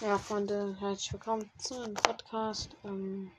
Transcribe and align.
Ja, 0.00 0.16
Freunde, 0.16 0.74
herzlich 0.80 1.12
willkommen 1.12 1.50
zu 1.58 1.74
einem 1.74 1.92
Podcast. 1.92 2.74
Ähm 2.84 3.30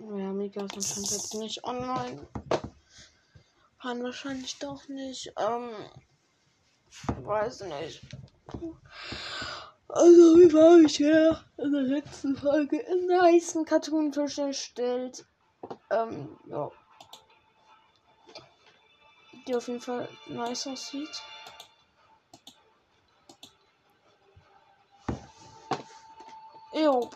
ja, 0.00 0.32
Mika 0.34 0.66
sind 0.68 1.10
jetzt 1.10 1.32
nicht 1.32 1.64
online. 1.64 2.28
Kann 3.80 4.02
wahrscheinlich 4.02 4.58
doch 4.58 4.86
nicht. 4.88 5.32
Ähm, 5.38 5.70
weiß 7.24 7.62
nicht. 7.62 8.02
Also, 9.88 10.38
wie 10.38 10.52
war 10.52 10.78
ich 10.80 10.98
ja 10.98 11.42
in 11.56 11.72
der 11.72 11.82
letzten 11.84 12.36
Folge 12.36 12.86
einen 12.86 13.06
nice 13.06 13.56
Cartoonfisch 13.64 14.36
erstellt. 14.36 15.24
Ähm, 15.90 16.38
ja 16.50 16.70
die 19.48 19.56
auf 19.56 19.66
jeden 19.66 19.80
Fall 19.80 20.08
nice 20.26 20.66
aussieht. 20.66 21.22
Jo. 26.72 27.10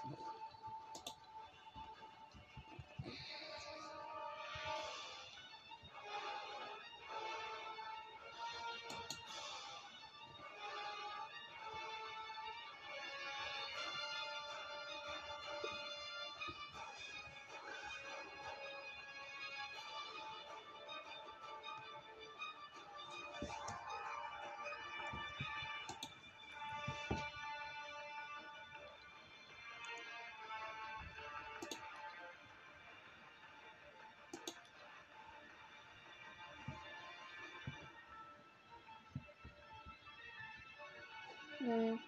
Mhm. 41.62 41.98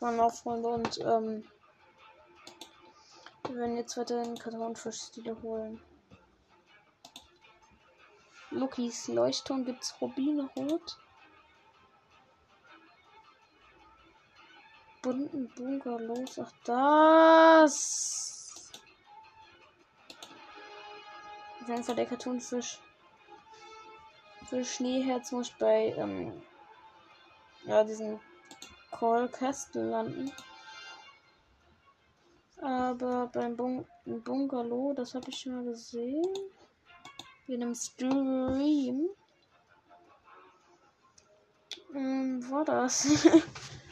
Man 0.00 0.20
auch 0.20 0.32
Freunde 0.34 0.68
und 0.68 0.98
ähm, 1.00 1.44
wir 3.48 3.56
werden 3.56 3.76
jetzt 3.76 3.96
weiter 3.96 4.22
den 4.22 4.38
Kartonfischstile 4.38 5.40
holen. 5.42 5.80
Lukis 8.50 9.08
Leuchtturm 9.08 9.64
gibt's 9.64 9.94
Rubinrot. 10.00 10.98
Bunten 15.04 15.48
Bungalows. 15.54 16.38
Ach, 16.38 16.52
das. 16.64 18.72
Auf 21.60 21.68
jeden 21.68 21.84
Fall 21.84 21.94
der 21.94 22.06
Cartoonfisch. 22.06 22.80
Für 24.48 24.64
Schneeherz 24.64 25.30
muss 25.32 25.50
bei 25.58 25.94
ähm, 25.96 26.42
ja, 27.64 27.84
diesen 27.84 28.18
Call 28.90 29.28
Castle 29.28 29.90
landen. 29.90 30.32
Aber 32.60 33.26
beim 33.26 33.56
Bung 33.56 33.86
Bungalow, 34.06 34.94
das 34.94 35.14
habe 35.14 35.28
ich 35.28 35.38
schon 35.38 35.54
mal 35.54 35.64
gesehen. 35.64 36.24
In 37.46 37.62
einem 37.62 37.74
Stream. 37.74 39.08
Ähm, 41.94 42.50
war 42.50 42.64
das? 42.64 43.26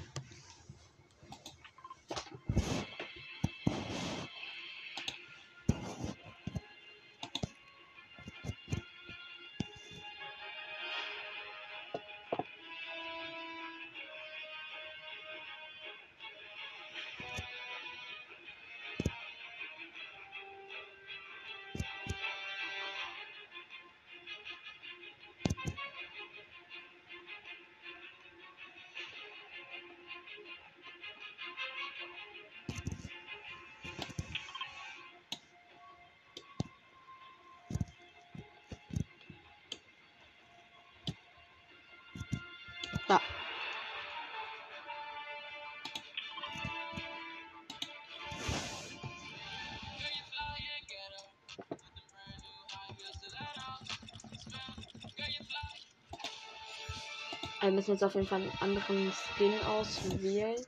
Wir 57.63 57.71
müssen 57.71 57.93
jetzt 57.93 58.03
auf 58.03 58.17
jeden 58.17 58.27
Fall 58.27 58.41
einen 58.41 58.59
anderen 58.59 59.13
Skin 59.13 59.55
auswählen. 59.69 60.61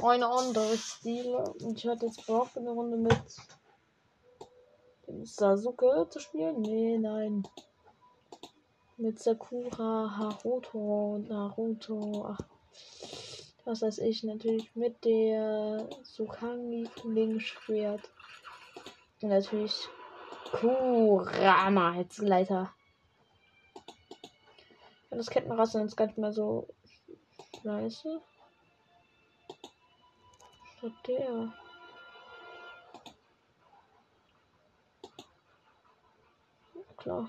Eine 0.00 0.28
andere 0.28 0.78
Stile. 0.78 1.38
Und 1.60 1.76
ich 1.76 1.88
hatte 1.88 2.06
jetzt 2.06 2.24
Bock, 2.28 2.50
eine 2.54 2.70
Runde 2.70 2.96
mit 2.96 3.18
dem 5.08 5.26
Sasuke 5.26 6.06
zu 6.08 6.20
spielen. 6.20 6.62
Nee, 6.62 6.98
nein. 6.98 7.42
Mit 8.96 9.18
Sakura, 9.18 10.16
Haruto, 10.16 11.18
Naruto. 11.18 12.26
Ach, 12.28 12.40
was 13.64 13.82
weiß 13.82 13.98
ich. 13.98 14.22
Natürlich 14.22 14.72
mit 14.76 15.04
der 15.04 15.88
Sukangi 16.04 16.88
Schwert. 17.40 18.08
Und 19.20 19.30
natürlich 19.30 19.88
Kurama 20.52 21.94
als 21.94 22.18
Leiter 22.18 22.72
das 25.16 25.30
Kettenrasse 25.30 25.80
jetzt 25.80 25.96
gar 25.96 26.06
nicht 26.06 26.18
mehr 26.18 26.32
so 26.32 26.68
scheiße. 27.62 28.20
Statt 30.78 30.92
der. 31.06 31.52
Klar. 36.96 37.28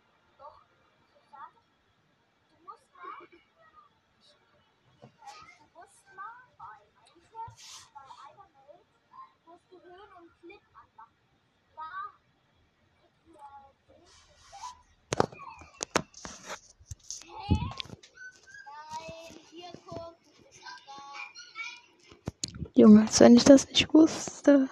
Junge, 22.73 23.01
als 23.01 23.19
wenn 23.19 23.35
ich 23.35 23.43
das 23.43 23.67
nicht 23.67 23.93
wusste. 23.93 24.67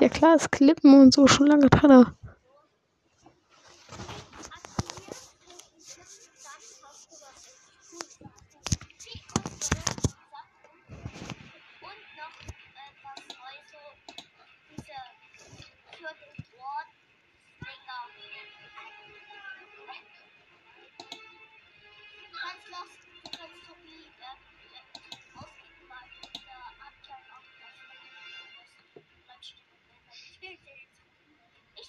Ja 0.00 0.08
klar, 0.08 0.36
ist 0.36 0.52
Klippen 0.52 1.00
und 1.00 1.12
so 1.12 1.26
schon 1.26 1.46
lange 1.46 1.68
dran. 1.68 2.14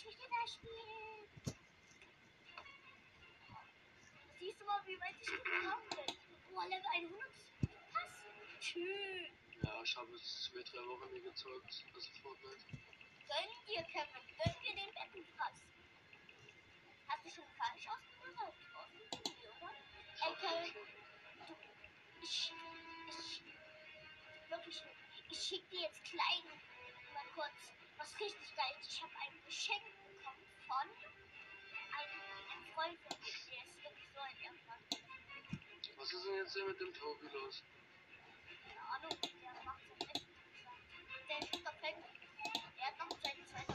Drin. 0.05 1.15
wie 4.85 5.01
weit 5.01 5.15
ich 5.19 5.27
gekommen 5.27 5.89
bin. 5.89 6.15
Oh, 6.53 6.61
Level 6.61 6.85
100. 6.93 7.19
Pass. 7.91 8.13
Schön. 8.59 9.27
Ja, 9.63 9.81
ich 9.81 9.97
habe 9.97 10.13
es 10.15 10.43
zwei, 10.43 10.61
drei 10.61 10.85
Wochen 10.87 11.11
nie 11.13 11.21
gezeugt. 11.21 11.85
Also 11.93 12.09
Fortnite. 12.21 12.65
Gönn 12.69 13.51
dir, 13.67 13.83
Kevin. 13.83 14.25
Gönn 14.37 14.55
dir 14.61 14.75
den 14.75 14.93
Bettenpass. 14.93 15.65
Hast 17.07 17.25
du 17.25 17.29
schon 17.29 17.49
falsch 17.57 17.87
ausgedrückt? 17.87 18.61
Ey, 20.21 20.35
Kevin. 20.39 20.71
Ich, 22.21 22.53
ich, 23.09 23.41
wirklich, 24.49 24.83
ich 25.29 25.39
schick 25.39 25.69
dir 25.69 25.81
jetzt 25.81 26.03
klein 26.03 26.43
mal 27.13 27.25
kurz 27.33 27.84
was 27.97 28.19
richtig 28.19 28.55
geil. 28.55 28.75
Ich 28.81 29.01
habe 29.01 29.13
ein 29.19 29.45
Geschenk 29.45 29.83
bekommen 30.07 30.47
von 30.67 30.87
einem, 31.97 32.73
Freund 32.73 32.99
von 33.07 33.17
mir. 33.19 33.33
Der 33.51 33.65
ist 33.65 33.83
wirklich 33.83 34.09
so 34.13 34.19
ein 34.19 34.37
Ehrenmann. 34.43 34.83
Was 35.97 36.13
ist 36.13 36.25
denn 36.25 36.35
jetzt 36.35 36.53
hier 36.53 36.65
mit 36.65 36.79
dem 36.79 36.93
Tobi 36.93 37.27
los? 37.27 37.63
Keine 38.67 38.81
Ahnung, 38.81 39.17
der 39.21 39.63
macht 39.63 39.81
so 39.87 39.95
mit. 40.05 40.27
Der 41.29 41.39
ist 41.39 41.63
perfekt. 41.63 42.03
Er 42.77 42.85
hat 42.87 42.97
noch 42.99 43.17
seinen 43.21 43.47
zweiten 43.47 43.74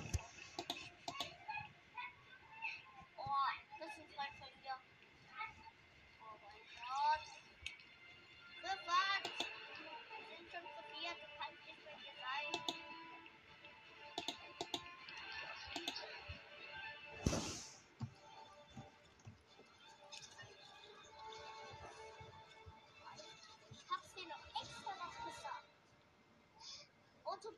Ja, 27.43 27.51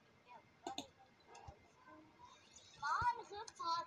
Mann, 2.80 3.26
Ripper, 3.30 3.86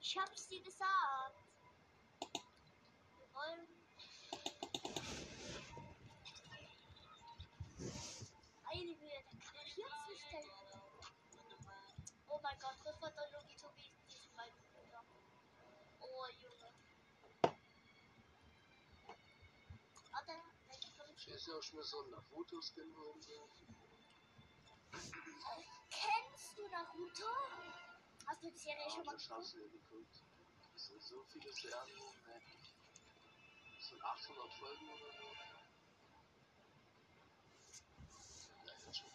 ich 0.00 0.16
hab's 0.16 0.46
dir 0.46 0.62
gesagt. 0.62 1.34
Wir 3.18 3.34
wollen. 3.34 3.66
Eine 8.70 8.94
Höhe, 9.00 9.22
der 9.52 9.62
hier 9.74 9.86
nicht 10.08 10.22
stellen. 10.28 10.50
Oh 12.28 12.38
mein 12.40 12.58
Gott, 12.60 12.76
Ripper 12.84 13.06
und 13.06 13.32
Logito 13.32 13.68
gegen 13.76 13.96
diese 14.08 14.28
beiden 14.36 14.62
Brüder. 14.72 15.02
Oh, 16.02 16.26
Junge. 16.40 16.72
Warte, 20.12 20.32
welche 20.68 20.92
Ich 21.16 21.28
ist 21.34 21.48
ja 21.48 21.54
auch 21.54 21.62
schon 21.62 21.82
so 21.82 22.02
ein 22.02 22.14
und 23.14 23.24
so. 23.24 23.48
Kennst 26.56 26.72
du 26.72 26.74
Naruto? 26.74 27.24
Hast 28.26 28.42
du 28.42 28.50
die 28.50 28.56
Serie 28.56 28.88
schon 28.88 29.04
Ja, 29.04 29.12
mal 29.12 29.18
ja 29.18 29.68
geguckt. 29.68 30.22
Das 30.72 30.86
sind 30.86 31.02
so 31.02 31.22
viele 31.24 31.52
Serien. 31.52 31.98
Ne? 32.26 32.40
Das 33.76 33.88
sind 33.88 34.02
800 34.02 34.52
Folgen 34.54 34.88
oder 34.88 35.12
so. 35.12 35.34
Ja, 38.64 38.72
jetzt 38.86 38.96
schon. 38.96 39.12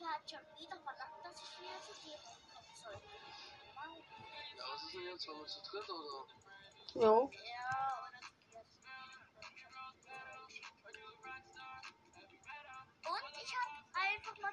Der 0.00 0.08
hat 0.08 0.30
schon 0.30 0.40
wieder 0.58 0.78
verlangt, 0.80 1.24
dass 1.24 1.40
ich 1.40 1.60
wieder 1.60 1.80
zu 1.82 1.92
dir 2.02 2.18
kommen 2.52 2.74
soll. 2.82 3.00
Ja, 4.56 4.64
was 4.72 4.82
ist 4.82 4.94
denn 4.94 5.02
jetzt? 5.02 5.28
Wollen 5.28 5.38
wir 5.38 5.46
zu 5.46 5.62
dritt 5.62 5.88
oder? 5.88 6.26
Jo. 6.94 7.30
Ja, 7.32 8.10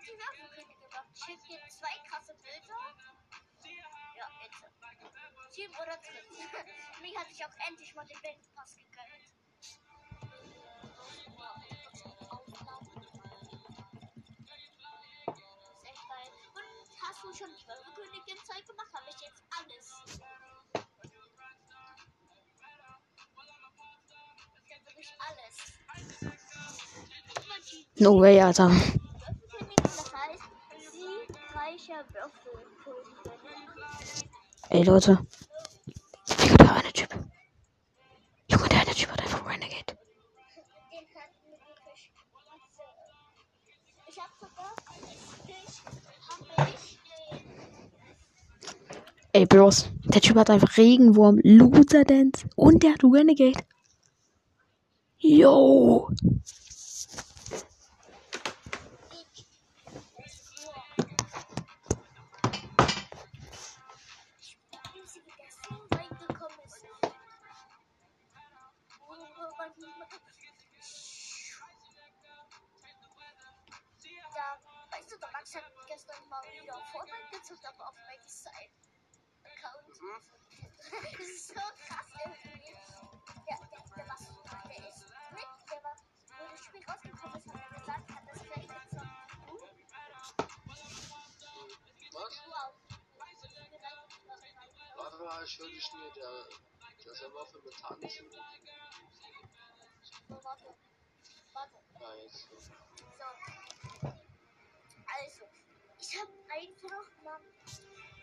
mal 0.02 0.08
die 0.08 0.18
Würfelkönige 0.18 0.76
gemacht. 0.82 1.08
Ich 1.14 1.24
schicke 1.24 1.44
dir 1.48 1.60
zwei 1.70 1.94
krasse 2.08 2.34
Bilder. 2.42 2.82
Ja, 4.18 4.28
bitte. 4.42 4.72
Team 5.52 5.72
oder 5.82 5.98
dritt. 5.98 6.26
Mir 7.02 7.20
hat 7.20 7.28
sich 7.28 7.46
auch 7.46 7.54
endlich 7.68 7.94
mal 7.94 8.06
den 8.06 8.24
Weltpass 8.24 8.76
gegönnt. 8.76 9.08
Und 16.54 16.68
hast 17.02 17.24
du 17.24 17.34
schon 17.34 17.50
die 17.50 17.68
Würfelkönigin 17.68 18.38
Zeug 18.46 18.66
gemacht? 18.66 18.92
Habe 18.94 19.10
ich 19.10 19.22
jetzt 19.22 19.44
alles. 19.60 19.86
Ich 24.66 24.72
hab 24.74 24.86
wirklich 24.86 25.12
alles. 25.20 25.56
No 28.00 28.20
way, 28.20 28.42
Alter. 28.42 28.72
Ey, 34.70 34.84
Leute. 34.84 35.20
Digga, 36.42 36.56
der 36.56 36.76
eine 36.76 36.94
Typ. 36.94 37.10
Junge, 38.50 38.70
der 38.70 38.82
eine 38.82 38.92
Typ 38.92 39.12
hat 39.12 39.22
einfach 39.22 39.46
Renegade. 39.46 39.98
Ey, 49.34 49.46
Bros. 49.46 49.90
Der 50.06 50.22
Typ 50.22 50.38
hat 50.38 50.50
einfach 50.50 50.78
Regenwurm, 50.78 51.40
Loser 51.44 52.04
Dance 52.04 52.48
und 52.56 52.84
der 52.84 52.94
hat 52.94 53.04
Renegade. 53.04 53.64
Yo. 55.20 56.10
Max 75.54 75.66
hat 75.66 75.88
gestern 75.88 76.30
mal 76.30 76.42
wieder 76.44 76.80
Fortnite 76.94 77.30
gezockt, 77.32 77.66
aber 77.66 77.90
auf 77.90 77.96
Max 78.08 78.44
sein 78.44 78.72
Account. 79.44 80.00
Das 80.92 81.20
ist 81.20 81.48
so 81.48 81.54
krass 81.54 82.08
irgendwie. 82.26 82.74
Der, 83.46 83.58
der, 83.58 83.84
der, 83.96 84.08
was, 84.08 84.20
der 84.68 84.90
ist 84.90 85.04
mit, 85.32 85.50
der 85.70 85.84
war, 85.84 85.96
wo 86.40 86.52
das 86.52 86.60
Spiel 86.64 86.84
rausgekommen 86.90 87.38
ist, 87.38 87.48
hat 87.54 87.62
er 87.62 87.80
gesagt, 87.80 88.12
hat 88.12 88.24
das 88.28 88.40
gleich 88.44 88.68
gezockt. 88.68 89.12
Was? 92.14 92.42
Wow. 92.48 92.74
Warte 94.96 95.18
mal, 95.18 95.44
ich 95.44 95.60
höre 95.60 95.68
dich 95.68 95.94
nie. 95.94 96.12
Der, 96.16 96.50
der 97.06 97.16
Server 97.16 97.46
für 97.46 97.62
Methan 97.62 98.02
ist. 98.02 98.24
So, 100.28 100.44
warte. 100.44 100.76
Warte. 101.54 101.78
Ja, 102.00 102.14
jetzt. 102.16 102.50
so. 102.50 104.21
So. 105.12 105.18
Also, 105.20 105.46
ich 106.00 106.20
habe 106.20 106.32
einfach 106.50 107.24
mal 107.24 107.40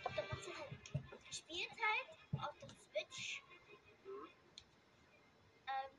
auf 0.05 0.15
der 0.15 0.25
Max 0.25 0.47
halt 0.47 1.25
gespielt 1.29 1.71
halt 1.71 2.43
auf 2.43 2.55
der 2.61 2.69
Switch. 2.69 3.43
Ähm, 5.67 5.93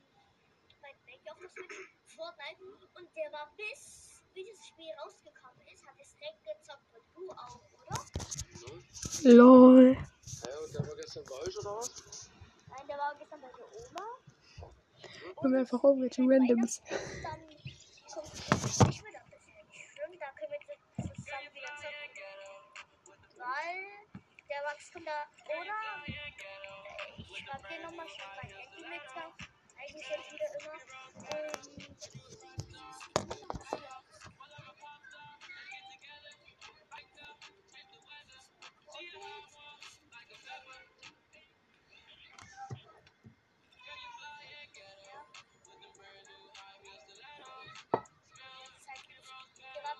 mein 0.82 0.94
Make 1.06 1.30
auf 1.30 1.38
der 1.38 1.48
Switch, 1.50 1.88
Fortnite. 2.06 2.64
Und 2.94 3.08
der 3.16 3.32
war 3.32 3.52
bis, 3.56 4.22
wie 4.34 4.44
das 4.44 4.66
Spiel 4.66 4.90
rausgekommen 5.04 5.66
ist, 5.72 5.86
hat 5.86 5.94
es 6.00 6.16
direkt 6.16 6.44
gezockt 6.44 6.92
und 6.94 7.04
du 7.16 7.30
auch, 7.32 7.60
oder? 7.86 8.04
Lol. 9.22 9.94
Hä, 9.94 10.48
und 10.64 10.74
der 10.74 10.86
war 10.86 10.96
gestern 10.96 11.24
bei 11.24 11.34
euch 11.36 11.58
oder 11.58 11.76
was? 11.76 12.30
Nein, 12.68 12.86
der 12.88 12.98
war 12.98 13.14
gestern 13.16 13.40
bei 13.40 13.48
der 13.48 13.66
Oma. 13.72 14.06
Und 15.36 15.54
einfach 15.54 15.84
irgendwelche 15.84 16.22
Randoms. 16.22 16.82
Dann 17.22 17.40
kommt 18.12 18.34
es 18.34 18.80
nicht 18.80 19.04
wieder 19.04 19.20
Weil 23.40 23.86
der 24.50 24.62
Wachstum 24.64 25.02
da. 25.04 25.26
Oder? 25.48 25.72
Ich 27.16 27.38
schreibe 27.38 27.68
dir 27.68 27.80
nochmal 27.82 28.06
schon 28.06 28.28
mein 28.36 28.52
Handy 28.54 28.82
mit. 28.86 29.00
Eigentlich 29.78 30.08
jetzt 30.10 30.32
wieder 30.32 30.48
immer. 30.60 30.76
Ähm, 31.32 31.80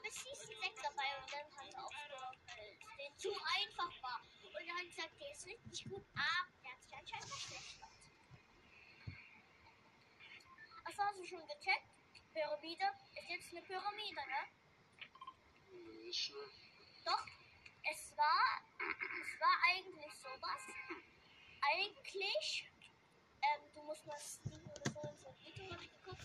bis 0.03 0.15
Season 0.15 0.57
6 0.61 0.83
dabei 0.83 1.09
und 1.21 1.31
dann 1.31 1.47
hat 1.57 1.69
er 1.75 2.10
zu 3.21 3.29
einfach 3.29 4.03
war. 4.03 4.23
Und 4.43 4.67
er 4.67 4.75
hat 4.75 4.87
gesagt, 4.87 5.21
der 5.21 5.31
ist 5.31 5.47
richtig 5.47 5.85
gut, 5.85 6.07
aber 6.15 6.53
der 6.63 6.73
hat 6.73 6.83
sich 6.83 6.95
anscheinend 6.95 7.29
verschlechtert. 7.29 7.91
Achso, 10.85 11.03
hast 11.03 11.19
du 11.19 11.27
schon 11.27 11.47
gecheckt? 11.47 11.91
Pyramide 12.33 12.85
ist 13.15 13.29
jetzt 13.29 13.51
eine 13.51 13.63
Pyramide, 13.63 14.15
ne? 14.15 14.43
Nicht, 16.03 16.31
ne? 16.31 16.37
Doch, 17.05 17.27
es 17.91 18.17
war, 18.17 18.63
es 18.79 19.41
war 19.41 19.57
eigentlich 19.69 20.15
sowas. 20.15 20.63
Eigentlich, 21.61 22.71
ähm, 23.43 23.63
du 23.75 23.83
musst 23.83 24.07
mal 24.07 24.19
Steam 24.19 24.65
oder 24.65 25.15
so 25.15 25.29
ein 25.29 25.39
Video 25.45 25.71
hab 25.71 25.83
ich 25.83 25.93
geguckt. 25.93 26.25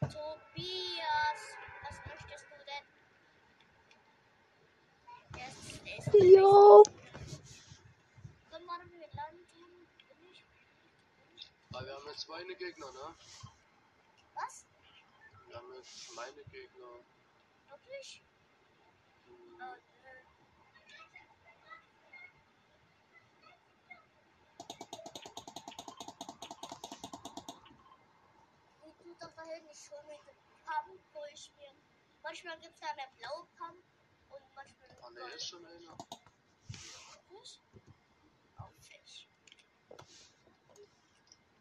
Tobias, 0.00 1.42
was 1.82 2.06
möchtest 2.06 2.46
du 2.50 2.56
denn? 2.64 2.84
Der 5.34 5.48
ist, 5.48 5.83
der 5.83 5.83
ist 5.83 5.83
Jo. 6.12 6.82
Dann 8.50 8.66
waren 8.66 8.90
wir 8.90 9.06
landen. 9.14 9.46
Bin 10.08 10.28
ich- 10.30 10.44
Aber 11.72 11.86
wir 11.86 11.94
haben 11.94 12.06
jetzt 12.08 12.28
meine 12.28 12.54
Gegner, 12.56 12.90
ne? 12.92 13.14
Was? 14.34 14.66
Wir 15.48 15.56
haben 15.56 15.72
jetzt 15.74 16.12
meine 16.14 16.42
Gegner. 16.50 16.86
Wirklich? 17.68 18.22
Hm, 19.26 19.60
tust 29.02 29.22
doch 29.22 29.32
dahin 29.32 29.64
nicht 29.64 29.84
schon 29.84 30.06
mit 30.06 30.18
dem 30.26 30.36
Pump 30.64 31.00
durchspielen. 31.12 31.76
Manchmal 32.22 32.58
gibt 32.60 32.74
es 32.74 32.80
da 32.80 32.86
eine 32.88 33.08
blaue 33.18 33.46
Pump 33.58 33.82
und 34.34 34.54
manchmal 34.54 34.88
Ah, 35.02 35.10
ne, 35.10 35.20
ist 35.34 35.46
schon 35.48 35.64
einer. 35.66 35.96
Nicht? 37.30 37.60
Auffällig. 38.56 39.28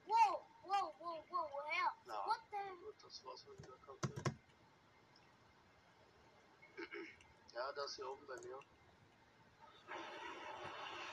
Wow, 0.05 0.41
wow, 0.63 0.93
wow, 0.99 1.25
wow, 1.29 1.49
woher? 1.51 1.93
Na. 2.05 2.25
What 2.25 2.39
the? 2.51 2.57
Gut, 2.83 2.95
das 3.03 3.23
war's 3.25 3.45
mal 3.45 3.57
wieder 3.57 3.77
komplett. 3.77 4.31
Ja, 7.53 7.71
das 7.73 7.95
hier 7.95 8.09
oben 8.09 8.25
bei 8.27 8.35
mir. 8.37 8.59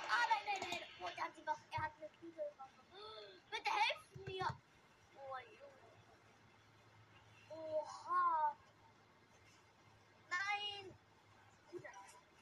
Ah, 0.08 0.24
nein, 0.28 0.44
nein, 0.46 0.60
nein. 0.70 0.80
Oh, 1.02 1.08
der 1.16 1.24
hat 1.24 1.36
die 1.36 1.46
Waffe. 1.46 1.62
Er 1.70 1.82
hat 1.82 1.92
eine 1.98 2.08
Kugelwaffe. 2.10 2.82
Bitte 3.50 3.70
helft 3.70 4.16
mir. 4.26 4.48
Oh, 5.16 5.36
Junge. 5.38 5.96
Oha. 7.50 8.56
Nein. 10.30 10.94
Gut, 11.70 11.84
das 11.84 11.92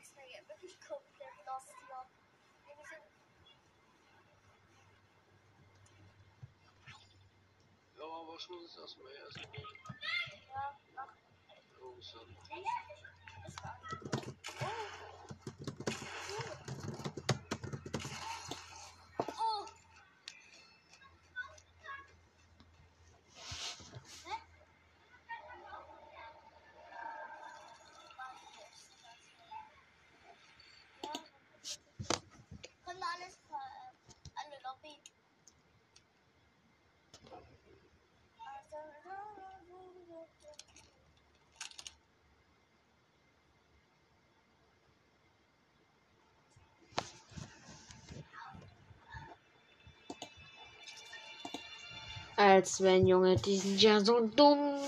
ist 0.00 0.14
mir 0.16 0.30
ja 0.30 0.48
wirklich 0.48 0.78
komplett 0.80 1.37
lost. 1.48 1.68
Wir 2.66 2.74
sind 2.76 3.04
Ja, 7.96 8.04
aber 8.04 8.34
muss 8.48 8.64
es 8.64 8.76
erstmal 8.78 9.12
erst. 9.12 9.38
ja, 9.38 10.76
ach, 10.96 11.14
Oh, 11.80 12.00
so. 12.00 12.20
ist 13.46 13.62
Als 52.38 52.80
wenn, 52.80 53.08
Junge, 53.08 53.34
die 53.34 53.58
sind 53.58 53.82
ja 53.82 53.98
so 53.98 54.20
dumm. 54.20 54.78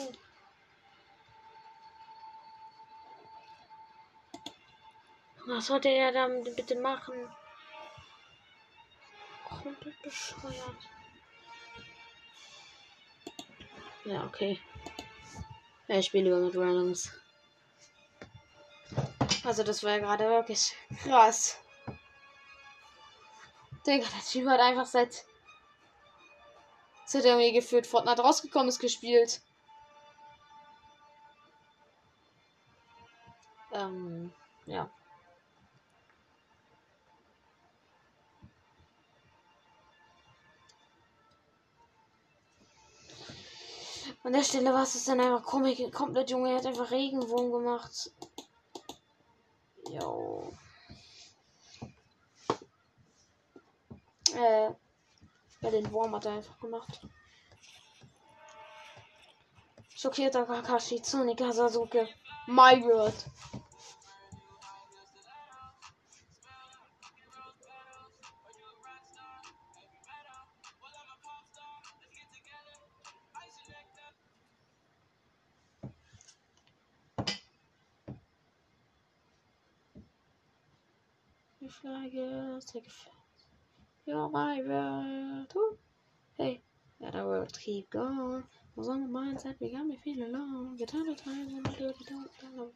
Was 5.47 5.67
sollte 5.67 5.89
er 5.89 6.13
da 6.13 6.29
bitte 6.29 6.77
machen? 6.77 7.29
Komplett 9.49 10.01
bescheuert. 10.01 10.77
Ja, 14.05 14.25
okay. 14.27 14.61
Ich 15.89 16.07
spiele 16.07 16.27
lieber 16.27 16.39
mit 16.39 16.55
Randoms. 16.55 17.13
Also, 19.43 19.65
das 19.65 19.83
war 19.83 19.91
ja 19.91 19.99
gerade 19.99 20.29
wirklich 20.29 20.77
krass. 21.03 21.59
Digga, 23.85 24.07
der 24.07 24.25
Typ 24.25 24.47
hat 24.49 24.61
einfach 24.61 24.87
seit. 24.87 25.25
Seit 27.11 27.25
er 27.25 27.33
irgendwie 27.33 27.55
geführt 27.55 27.89
Fortnite 27.89 28.23
rausgekommen 28.23 28.69
ist, 28.69 28.79
gespielt. 28.79 29.41
Ähm, 33.73 34.33
ja. 34.67 34.89
An 44.23 44.33
der 44.33 44.45
Stelle 44.45 44.73
war 44.73 44.85
es 44.85 45.05
dann 45.05 45.19
einfach 45.19 45.43
komisch, 45.43 45.81
komplett 45.91 46.31
Junge, 46.31 46.51
er 46.51 46.59
hat 46.59 46.67
einfach 46.67 46.93
Regenwurm 46.93 47.51
gemacht. 47.51 48.13
Jo. 49.91 50.53
Äh, 54.33 54.71
ja, 55.63 55.71
den 55.71 55.91
Wurm 55.93 56.15
hat 56.15 56.25
er 56.27 56.33
einfach 56.33 56.59
gemacht. 56.59 57.01
Schockierter 59.95 60.47
Kakashi, 60.47 61.03
Tsunika 61.03 61.53
Sasuke. 61.53 62.09
My. 62.47 62.83
Die 81.61 81.69
Flagge, 81.69 82.59
take 82.65 82.87
a 82.87 82.91
flight. 82.91 83.20
You're 84.11 84.29
my 84.29 84.61
world. 84.67 85.53
Ooh. 85.55 85.79
Hey, 86.37 86.61
let 86.99 87.15
our 87.15 87.29
world 87.29 87.57
keep 87.57 87.91
going. 87.91 88.43
Was 88.75 88.89
on 88.89 89.03
the 89.03 89.07
mindset, 89.07 89.55
we 89.61 89.71
got 89.71 89.87
me 89.87 90.01
feeling 90.03 90.35
alone. 90.35 90.75
Get 90.77 90.93
out 90.97 91.09
of 91.09 91.17
time 91.17 91.63
I 91.65 91.71
do 91.79 91.87
it, 91.87 91.97
don't. 92.09 92.73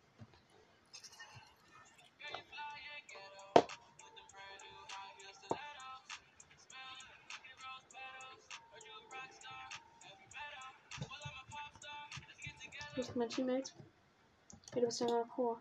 Du 12.95 13.01
bist 13.01 13.17
mein 13.17 13.29
Teammate. 13.29 13.73
Hey, 14.73 14.83
du 14.83 14.87
bist 14.87 15.01
ja 15.01 15.09
mal 15.09 15.25
Chor. 15.35 15.61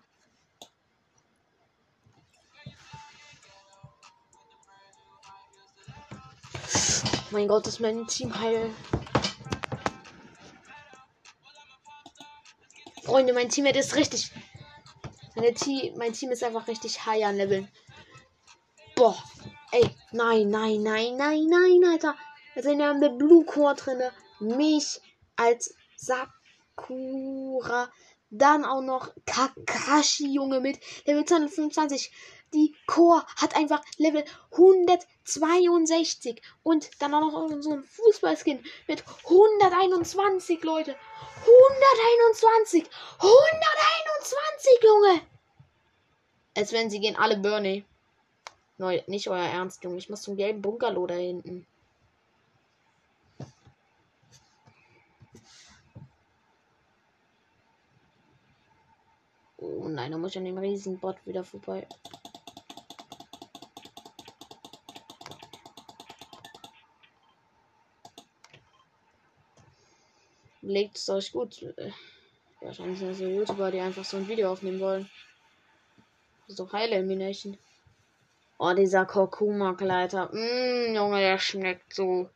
mein 7.33 7.47
Gott, 7.47 7.67
ist 7.67 7.79
mein 7.79 8.07
Team 8.07 8.39
heil. 8.39 8.69
Freunde, 13.03 13.33
mein 13.33 13.49
Team 13.49 13.65
ist 13.65 13.95
richtig. 13.95 14.31
Team, 15.55 15.95
mein 15.97 16.13
Team 16.13 16.31
ist 16.31 16.43
einfach 16.43 16.67
richtig 16.67 17.05
high 17.05 17.25
an 17.25 17.37
Leveln. 17.37 17.67
Boah. 18.95 19.17
Ey, 19.71 19.83
nein, 20.11 20.49
nein, 20.49 20.83
nein, 20.83 21.17
nein, 21.17 21.47
nein, 21.49 21.91
Alter. 21.91 22.15
Also 22.55 22.77
wir 22.77 22.85
haben 22.85 22.97
eine 22.97 23.09
Blue 23.09 23.43
Core 23.43 23.75
drinne. 23.75 24.11
Mich 24.39 25.01
als 25.35 25.73
Sakura. 25.97 27.91
Dann 28.29 28.63
auch 28.65 28.81
noch 28.81 29.11
Kakashi, 29.25 30.31
Junge, 30.31 30.59
mit 30.59 30.79
Level 31.05 31.25
225. 31.25 32.11
Die 32.53 32.75
Core 32.85 33.25
hat 33.35 33.55
einfach 33.55 33.81
Level 33.97 34.23
162. 34.51 36.41
Und 36.61 36.89
dann 37.01 37.13
auch 37.13 37.31
noch 37.31 37.61
so 37.61 37.73
ein 37.73 37.83
Fußballskin 37.83 38.63
mit 38.87 39.03
121, 39.25 40.63
Leute. 40.63 40.95
121. 41.41 42.85
121, 43.17 44.83
Junge. 44.83 45.21
Als 46.55 46.71
wenn 46.71 46.89
sie 46.89 46.99
gehen 46.99 47.15
alle 47.15 47.37
Bernie. 47.37 47.83
Neu, 48.77 49.01
nicht 49.07 49.27
euer 49.29 49.45
Ernst, 49.45 49.83
Junge. 49.83 49.97
Ich 49.97 50.09
muss 50.09 50.21
zum 50.21 50.37
gelben 50.37 50.61
Bungalow 50.61 51.07
da 51.07 51.15
hinten. 51.15 51.65
Oh 59.57 59.87
nein, 59.87 60.11
da 60.11 60.17
muss 60.17 60.31
ich 60.31 60.37
an 60.37 60.45
dem 60.45 60.57
Riesenbot 60.57 61.15
wieder 61.25 61.43
vorbei. 61.43 61.87
Legt 70.63 70.97
es 70.97 71.09
euch 71.09 71.31
gut. 71.33 71.61
Äh, 71.61 71.91
Wahrscheinlich 72.61 72.97
sind 72.97 73.09
das 73.09 73.17
so 73.17 73.25
YouTuber, 73.25 73.71
die 73.71 73.81
einfach 73.81 74.05
so 74.05 74.15
ein 74.15 74.27
Video 74.27 74.49
aufnehmen 74.49 74.79
wollen. 74.79 75.09
Das 76.41 76.51
ist 76.51 76.59
doch 76.59 76.71
Heile 76.71 76.95
Elimination. 76.95 77.57
Oh, 78.57 78.73
dieser 78.73 79.05
Kurkuma-Gleiter. 79.05 80.29
Mmm, 80.31 80.95
Junge, 80.95 81.19
der 81.19 81.37
schmeckt 81.37 81.93
so. 81.93 82.29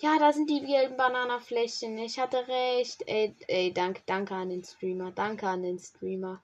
Ja, 0.00 0.18
da 0.18 0.32
sind 0.34 0.50
die 0.50 0.60
gelben 0.60 0.98
Bananafläschchen. 0.98 1.96
Ich 1.98 2.18
hatte 2.18 2.46
recht. 2.46 3.02
Ey, 3.06 3.34
ey, 3.46 3.72
danke, 3.72 4.02
danke 4.04 4.34
an 4.34 4.50
den 4.50 4.62
Streamer. 4.62 5.12
Danke 5.12 5.48
an 5.48 5.62
den 5.62 5.78
Streamer. 5.78 6.42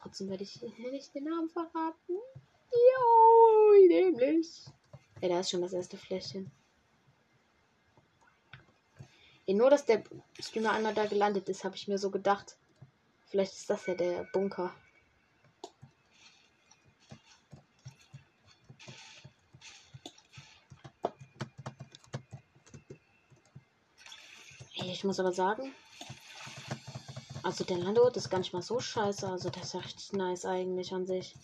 Trotzdem 0.00 0.28
werde 0.28 0.44
ich 0.44 0.60
nicht 0.92 1.14
den 1.14 1.24
Namen 1.24 1.48
verraten. 1.48 2.18
Jo, 2.72 3.88
nämlich. 3.88 4.66
Ey, 5.22 5.30
da 5.30 5.40
ist 5.40 5.50
schon 5.50 5.62
das 5.62 5.72
erste 5.72 5.96
Fläschchen. 5.96 6.50
Ey, 9.48 9.54
nur, 9.54 9.70
dass 9.70 9.86
der 9.86 10.04
Streamer 10.38 10.72
einmal 10.72 10.92
da 10.92 11.06
gelandet 11.06 11.48
ist, 11.48 11.64
habe 11.64 11.74
ich 11.74 11.88
mir 11.88 11.96
so 11.96 12.10
gedacht. 12.10 12.58
Vielleicht 13.28 13.54
ist 13.54 13.70
das 13.70 13.86
ja 13.86 13.94
der 13.94 14.24
Bunker. 14.24 14.74
Ich 24.74 25.04
muss 25.04 25.18
aber 25.18 25.32
sagen, 25.32 25.74
also 27.42 27.64
der 27.64 27.78
Landort 27.78 28.18
ist 28.18 28.28
gar 28.28 28.40
nicht 28.40 28.52
mal 28.52 28.60
so 28.60 28.80
scheiße. 28.80 29.26
Also 29.26 29.48
das 29.48 29.64
ist 29.64 29.72
ja 29.72 29.80
richtig 29.80 30.12
nice 30.12 30.44
eigentlich 30.44 30.92
an 30.92 31.06
sich. 31.06 31.34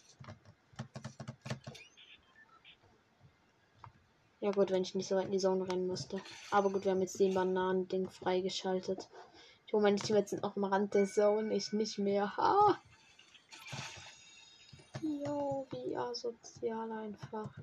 Ja 4.44 4.50
gut, 4.50 4.70
wenn 4.70 4.82
ich 4.82 4.94
nicht 4.94 5.08
so 5.08 5.16
weit 5.16 5.24
in 5.24 5.32
die 5.32 5.38
Zone 5.38 5.66
rennen 5.66 5.86
müsste. 5.86 6.20
Aber 6.50 6.68
gut, 6.68 6.84
wir 6.84 6.90
haben 6.90 7.00
jetzt 7.00 7.18
den 7.18 7.32
Bananen-Ding 7.32 8.10
freigeschaltet. 8.10 9.08
Ich 9.66 9.72
hole 9.72 9.82
meine 9.82 9.96
Teammates 9.96 10.32
sind 10.32 10.44
auch 10.44 10.54
am 10.54 10.64
Rand 10.64 10.92
der 10.92 11.06
Zone. 11.06 11.54
Ich 11.54 11.72
nicht 11.72 11.98
mehr. 11.98 12.36
Ha! 12.36 12.78
Jo, 15.00 15.66
wie 15.70 15.96
asozial 15.96 16.92
einfach. 16.92 17.56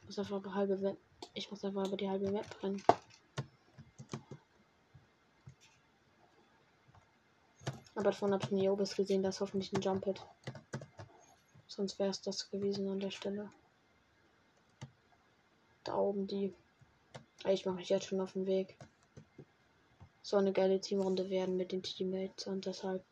Ich 0.00 0.06
muss 0.06 0.18
einfach 0.20 0.54
halbe 0.54 0.78
Map. 0.78 0.96
Ich 1.34 1.50
muss 1.50 1.62
einfach 1.62 1.86
über 1.86 1.96
die 1.98 2.08
halbe 2.08 2.30
Map 2.30 2.46
rennen. 2.62 2.82
Aber 7.94 8.04
davon 8.04 8.32
habe 8.32 8.42
ich 8.42 8.52
nie 8.52 8.70
Obis 8.70 8.96
gesehen, 8.96 9.22
das 9.22 9.34
ist 9.34 9.40
hoffentlich 9.42 9.70
ein 9.74 9.82
Jump 9.82 10.06
Hit. 10.06 10.24
Sonst 11.66 11.98
wäre 11.98 12.08
es 12.08 12.22
das 12.22 12.48
gewesen 12.48 12.88
an 12.88 13.00
der 13.00 13.10
Stelle. 13.10 13.50
Da 15.88 15.96
oben 15.96 16.26
die. 16.26 16.54
Ich 17.46 17.64
mache 17.64 17.76
mich 17.76 17.88
jetzt 17.88 18.06
schon 18.06 18.20
auf 18.20 18.32
den 18.32 18.46
Weg. 18.46 18.76
So 20.22 20.36
eine 20.36 20.52
geile 20.52 20.80
Teamrunde 20.80 21.30
werden 21.30 21.56
mit 21.56 21.72
den 21.72 21.82
Teammates 21.82 22.46
und 22.46 22.66
deshalb 22.66 23.02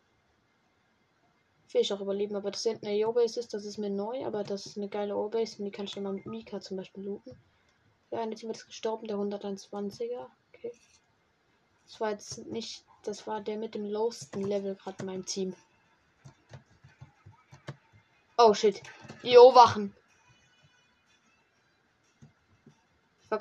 will 1.72 1.80
ich 1.80 1.92
auch 1.92 2.02
überleben. 2.02 2.36
Aber 2.36 2.50
das 2.50 2.64
hinten 2.64 2.86
eine 2.86 3.08
O-Base 3.08 3.40
ist, 3.40 3.54
das 3.54 3.64
ist 3.64 3.78
mir 3.78 3.88
neu, 3.88 4.26
aber 4.26 4.44
das 4.44 4.66
ist 4.66 4.76
eine 4.76 4.88
geile 4.88 5.16
O-Base 5.16 5.58
und 5.58 5.64
die 5.64 5.70
kann 5.70 5.86
ich 5.86 5.96
immer 5.96 6.12
mit 6.12 6.26
Mika 6.26 6.60
zum 6.60 6.76
Beispiel 6.76 7.04
looten. 7.04 7.34
Der 8.10 8.20
eine 8.20 8.34
Team 8.34 8.50
ist 8.50 8.66
gestorben, 8.66 9.08
der 9.08 9.16
121er. 9.16 10.26
Okay. 10.52 10.72
Das 11.86 11.98
war 12.00 12.10
jetzt 12.10 12.46
nicht 12.46 12.84
das 13.06 13.26
war 13.26 13.40
der 13.40 13.56
mit 13.56 13.74
dem 13.74 13.86
lowsten 13.86 14.42
Level 14.42 14.74
gerade 14.74 14.96
in 15.00 15.06
meinem 15.06 15.24
Team. 15.24 15.54
Oh 18.36 18.52
shit. 18.52 18.82
Jo, 19.22 19.54
wachen. 19.54 19.94
Ich 23.26 23.30
war 23.32 23.38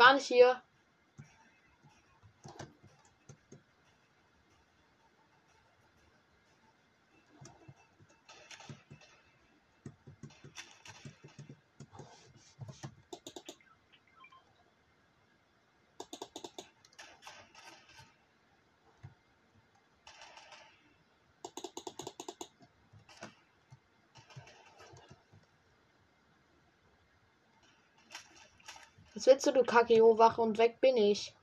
willst 29.46 29.70
du, 29.70 29.72
Kakeo, 29.72 30.18
wache 30.18 30.42
und 30.42 30.58
weg 30.58 30.80
bin 30.82 30.98
ich. 30.98 31.34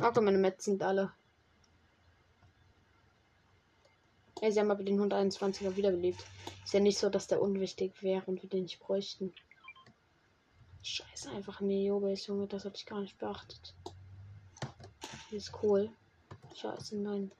Okay, 0.00 0.20
meine 0.20 0.38
Mets 0.38 0.64
sind 0.64 0.82
alle. 0.82 1.12
Ja, 4.40 4.50
sie 4.50 4.60
haben 4.60 4.70
aber 4.70 4.84
den 4.84 5.00
121er 5.00 5.74
wiederbelebt. 5.76 6.24
Ist 6.64 6.74
ja 6.74 6.80
nicht 6.80 6.98
so, 6.98 7.10
dass 7.10 7.26
der 7.26 7.42
unwichtig 7.42 8.02
wäre 8.02 8.24
und 8.26 8.42
wir 8.42 8.48
den 8.48 8.62
nicht 8.62 8.78
bräuchten. 8.78 9.34
Scheiße, 10.82 11.30
einfach 11.30 11.60
Neo-Base, 11.60 12.28
Junge, 12.28 12.46
das 12.46 12.64
habe 12.64 12.76
ich 12.76 12.86
gar 12.86 13.00
nicht 13.00 13.18
beachtet. 13.18 13.74
Die 15.30 15.36
ist 15.36 15.52
cool. 15.62 15.90
Scheiße, 16.54 16.96
nein. 16.96 17.32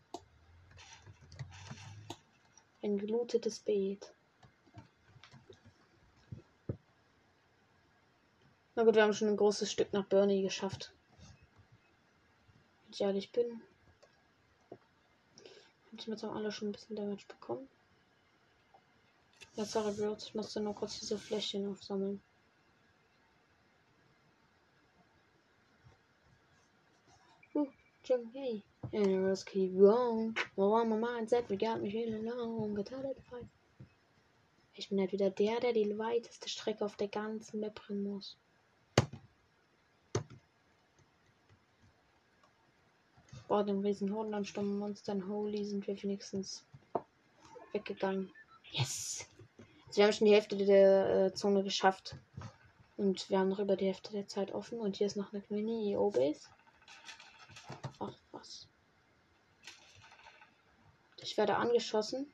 Ein 2.82 2.98
gelootetes 2.98 3.58
Beet. 3.58 4.14
Na 8.74 8.84
gut, 8.84 8.94
wir 8.94 9.02
haben 9.02 9.12
schon 9.12 9.28
ein 9.28 9.36
großes 9.36 9.72
Stück 9.72 9.92
nach 9.92 10.06
Bernie 10.06 10.42
geschafft. 10.42 10.92
Wenn 12.84 12.92
ich 12.92 13.00
ehrlich 13.00 13.32
bin. 13.32 13.60
Haben 14.70 15.98
sie 15.98 16.10
jetzt 16.10 16.24
auch 16.24 16.34
alle 16.34 16.52
schon 16.52 16.68
ein 16.68 16.72
bisschen 16.72 16.94
Damage 16.94 17.26
bekommen. 17.26 17.68
Ja, 19.56 19.64
sorry, 19.64 19.92
Bros. 19.92 20.26
Ich 20.26 20.34
musste 20.36 20.60
nur 20.60 20.76
kurz 20.76 21.00
diese 21.00 21.18
Fläschchen 21.18 21.68
aufsammeln. 21.68 22.22
Jung, 28.08 28.30
hey. 28.32 28.62
And 28.94 29.26
let's 29.28 29.44
keep 29.44 29.78
going. 29.78 30.34
Well, 30.56 30.72
on 30.72 30.88
my 30.88 30.96
mindset, 30.96 31.46
we 31.50 31.56
got 31.56 31.82
me 31.82 31.90
feeling 31.90 32.24
long. 32.24 32.78
Ich 34.72 34.88
bin 34.88 34.98
halt 34.98 35.12
wieder 35.12 35.28
der, 35.28 35.60
der 35.60 35.74
die 35.74 35.98
weiteste 35.98 36.48
Strecke 36.48 36.86
auf 36.86 36.96
der 36.96 37.08
ganzen 37.08 37.60
Map 37.60 37.78
rennen 37.86 38.04
muss. 38.04 38.38
Boah, 43.46 43.62
dem 43.62 43.80
riesen 43.80 44.14
Hodenansturm 44.14 44.78
Monstern 44.78 45.28
Holy 45.28 45.64
sind 45.64 45.86
wir 45.86 46.02
wenigstens 46.02 46.64
weggegangen. 47.72 48.32
Yes! 48.72 49.26
Also 49.88 49.98
wir 49.98 50.04
haben 50.04 50.12
schon 50.14 50.28
die 50.28 50.34
Hälfte 50.34 50.56
der 50.56 51.26
äh, 51.26 51.34
Zone 51.34 51.62
geschafft. 51.62 52.16
Und 52.96 53.28
wir 53.28 53.38
haben 53.38 53.50
noch 53.50 53.58
über 53.58 53.76
die 53.76 53.86
Hälfte 53.86 54.12
der 54.12 54.26
Zeit 54.28 54.52
offen. 54.52 54.80
Und 54.80 54.96
hier 54.96 55.06
ist 55.06 55.16
noch 55.16 55.32
eine 55.34 55.42
Mini-EO-Base 55.50 56.48
was. 58.38 58.68
Ich 61.22 61.36
werde 61.36 61.56
angeschossen. 61.56 62.32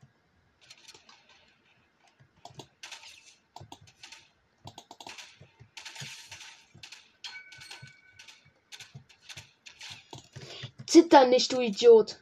Zitter 10.86 11.26
nicht, 11.26 11.52
du 11.52 11.60
Idiot. 11.60 12.20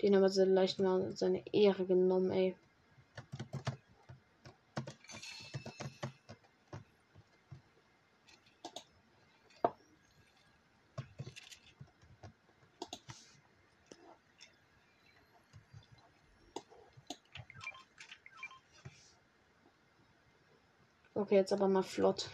Den 0.00 0.16
aber 0.16 0.30
so 0.30 0.44
leicht 0.44 0.78
mal 0.78 1.14
seine 1.14 1.44
Ehre 1.52 1.84
genommen, 1.84 2.30
ey. 2.30 2.56
Okay, 21.32 21.38
jetzt 21.38 21.52
aber 21.54 21.66
mal 21.66 21.82
flott. 21.82 22.28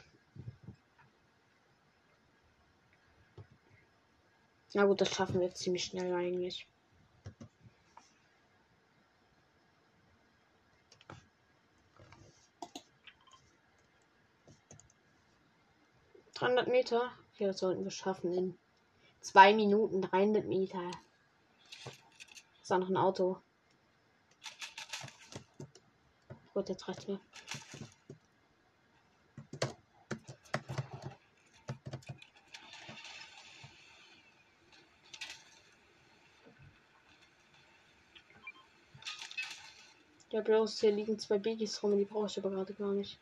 Na 4.75 4.87
gut, 4.87 5.01
das 5.01 5.15
schaffen 5.15 5.41
wir 5.41 5.55
ziemlich 5.55 5.85
schnell 5.85 6.13
eigentlich. 6.13 6.67
Dreihundert 16.35 16.67
Meter. 16.67 17.13
Okay, 17.35 17.47
das 17.47 17.61
sollten 17.61 17.85
wir 17.85 17.93
schaffen 17.93 18.33
in 18.33 18.59
zwei 19.21 19.55
Minuten. 19.55 20.03
300 20.03 20.45
Meter. 20.45 20.91
Ist 22.61 22.69
da 22.73 22.79
noch 22.79 22.89
ein 22.89 22.97
Auto? 22.97 23.41
Gut, 26.53 26.69
jetzt 26.69 26.89
reicht 26.89 27.07
mir. 27.07 27.21
Ja, 40.39 40.45
bloß 40.45 40.79
hier 40.79 40.93
liegen 40.93 41.19
zwei 41.19 41.37
Biggies 41.37 41.83
rum, 41.83 41.99
die 41.99 42.05
brauche 42.05 42.27
ich 42.27 42.39
aber 42.39 42.51
gerade 42.51 42.73
gar 42.73 42.93
nicht. 42.93 43.19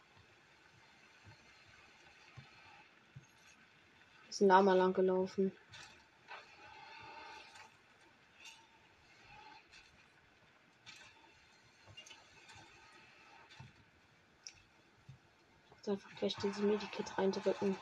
Sind 4.28 4.50
da 4.50 4.60
mal 4.60 4.76
lang 4.76 4.92
gelaufen. 4.92 5.50
Jetzt 15.76 15.88
einfach 15.88 16.10
gleich 16.18 16.36
dieses 16.36 16.58
Medikit 16.58 17.16
reindrücken. 17.16 17.78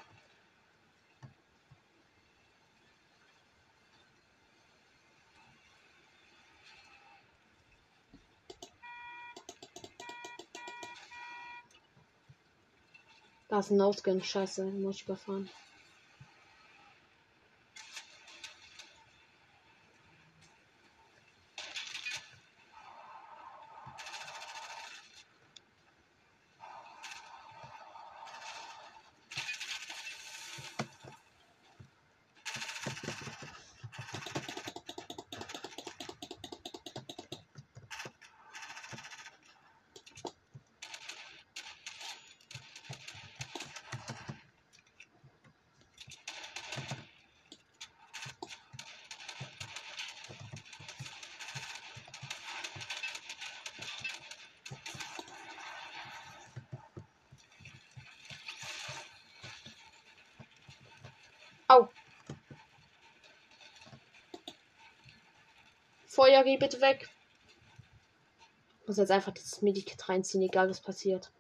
Ein 13.55 13.77
No-Skin. 13.77 14.21
Scheiße, 14.21 14.65
muss 14.65 14.97
ich 14.97 15.05
überfahren. 15.05 15.49
Feuer, 66.15 66.47
bitte 66.57 66.81
weg. 66.81 67.09
Ich 68.83 68.87
muss 68.87 68.99
jetzt 68.99 69.11
einfach 69.11 69.35
das 69.35 69.63
Medikit 69.63 70.09
reinziehen, 70.09 70.45
egal 70.45 70.71
was 70.71 70.81
passiert. 70.81 71.33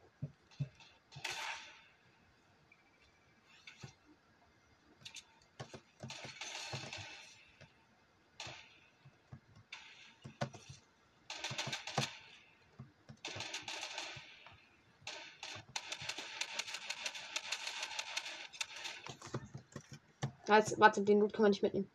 Als, 20.48 20.80
warte, 20.80 21.02
den 21.02 21.20
Loot 21.20 21.32
kann 21.32 21.42
man 21.42 21.50
nicht 21.52 21.62
mitnehmen. 21.62 21.88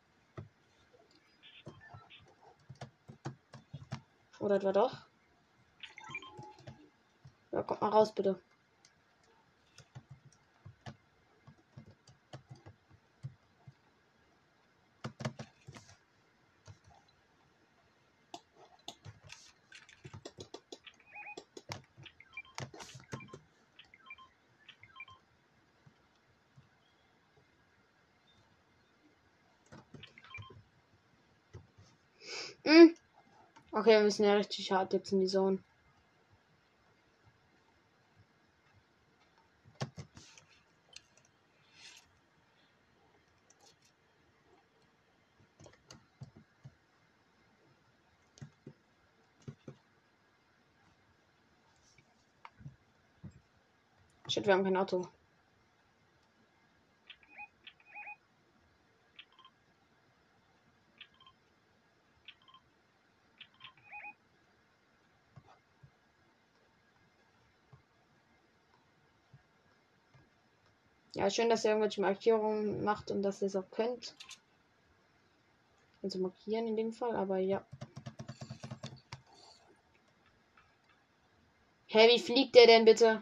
Oder 4.50 4.56
etwa 4.56 4.72
doch? 4.72 4.98
Ja, 7.52 7.62
kommt 7.62 7.82
mal 7.82 7.90
raus, 7.90 8.16
bitte. 8.16 8.42
Hm. 32.66 32.96
Okay, 33.80 33.92
wir 33.92 34.02
müssen 34.02 34.26
ja 34.26 34.34
richtig 34.34 34.74
hart 34.74 34.92
jetzt 34.92 35.14
in 35.14 35.22
die 35.22 35.28
Zone. 35.28 35.60
Shit, 54.28 54.46
wir 54.46 54.54
haben 54.56 54.66
kein 54.66 54.76
Auto. 54.76 55.08
Ja, 71.20 71.30
schön, 71.30 71.50
dass 71.50 71.66
ihr 71.66 71.72
irgendwelche 71.72 72.00
Markierungen 72.00 72.82
macht 72.86 73.12
und 73.12 73.24
dass 73.24 73.42
ihr 73.42 73.48
es 73.48 73.56
auch 73.58 73.70
könnt. 73.72 74.16
Also 76.02 76.18
markieren 76.18 76.66
in 76.66 76.78
dem 76.78 76.94
Fall, 76.94 77.14
aber 77.14 77.40
ja. 77.40 77.68
Hä, 81.88 82.00
hey, 82.00 82.16
wie 82.16 82.20
fliegt 82.20 82.56
der 82.56 82.68
denn 82.68 82.86
bitte? 82.86 83.22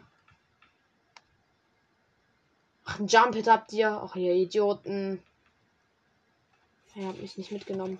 Ach, 2.84 3.00
ein 3.00 3.08
Jump 3.08 3.34
Hit 3.34 3.48
habt 3.48 3.72
ihr. 3.72 3.90
Ach, 3.90 4.14
ihr 4.14 4.32
Idioten. 4.32 5.20
Er 6.94 7.08
hat 7.08 7.18
mich 7.18 7.36
nicht 7.36 7.50
mitgenommen. 7.50 7.98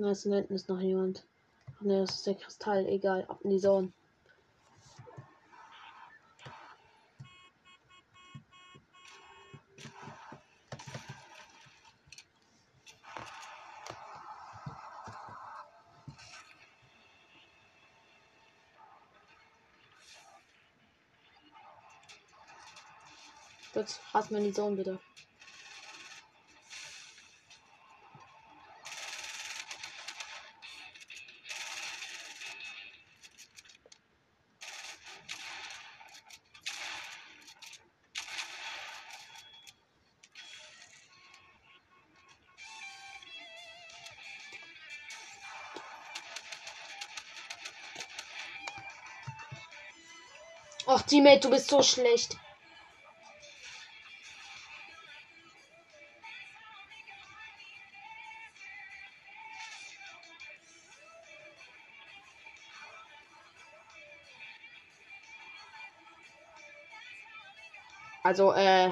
Na, 0.00 0.14
hinten 0.14 0.54
ist 0.54 0.68
noch 0.68 0.78
jemand. 0.78 1.24
Ne, 1.80 2.02
das 2.02 2.14
ist 2.14 2.26
der 2.28 2.36
Kristall. 2.36 2.86
Egal, 2.86 3.24
ab 3.24 3.40
in 3.42 3.50
die 3.50 3.58
Zone. 3.58 3.92
Jetzt 23.74 24.00
rasten 24.14 24.34
wir 24.34 24.38
in 24.38 24.44
die 24.44 24.52
Zone, 24.52 24.76
bitte. 24.76 25.00
Teammate, 51.08 51.40
du 51.40 51.50
bist 51.50 51.70
so 51.70 51.82
schlecht. 51.82 52.36
Also, 68.22 68.52
äh. 68.52 68.90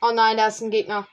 Oh 0.00 0.12
nein, 0.12 0.38
da 0.38 0.46
ist 0.46 0.62
ein 0.62 0.70
Gegner. 0.70 1.06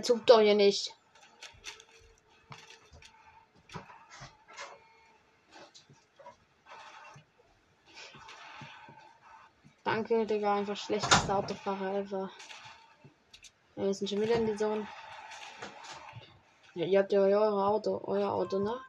Der 0.00 0.04
zuckt 0.06 0.30
doch 0.30 0.40
hier 0.40 0.54
nicht. 0.54 0.94
Danke, 9.84 10.24
Digga. 10.24 10.54
Einfach 10.54 10.74
schlechtester 10.74 11.36
Autofahrer 11.36 11.96
ever. 11.96 12.30
Ja, 13.76 13.84
wir 13.84 13.92
sind 13.92 14.08
schon 14.08 14.22
wieder 14.22 14.36
in 14.36 14.46
die 14.46 14.56
Zone. 14.56 14.88
Ja, 16.74 16.86
ihr 16.86 17.00
habt 17.00 17.12
ja 17.12 17.20
euer 17.20 17.68
Auto, 17.68 18.00
euer 18.04 18.32
Auto, 18.32 18.58
ne? 18.58 18.80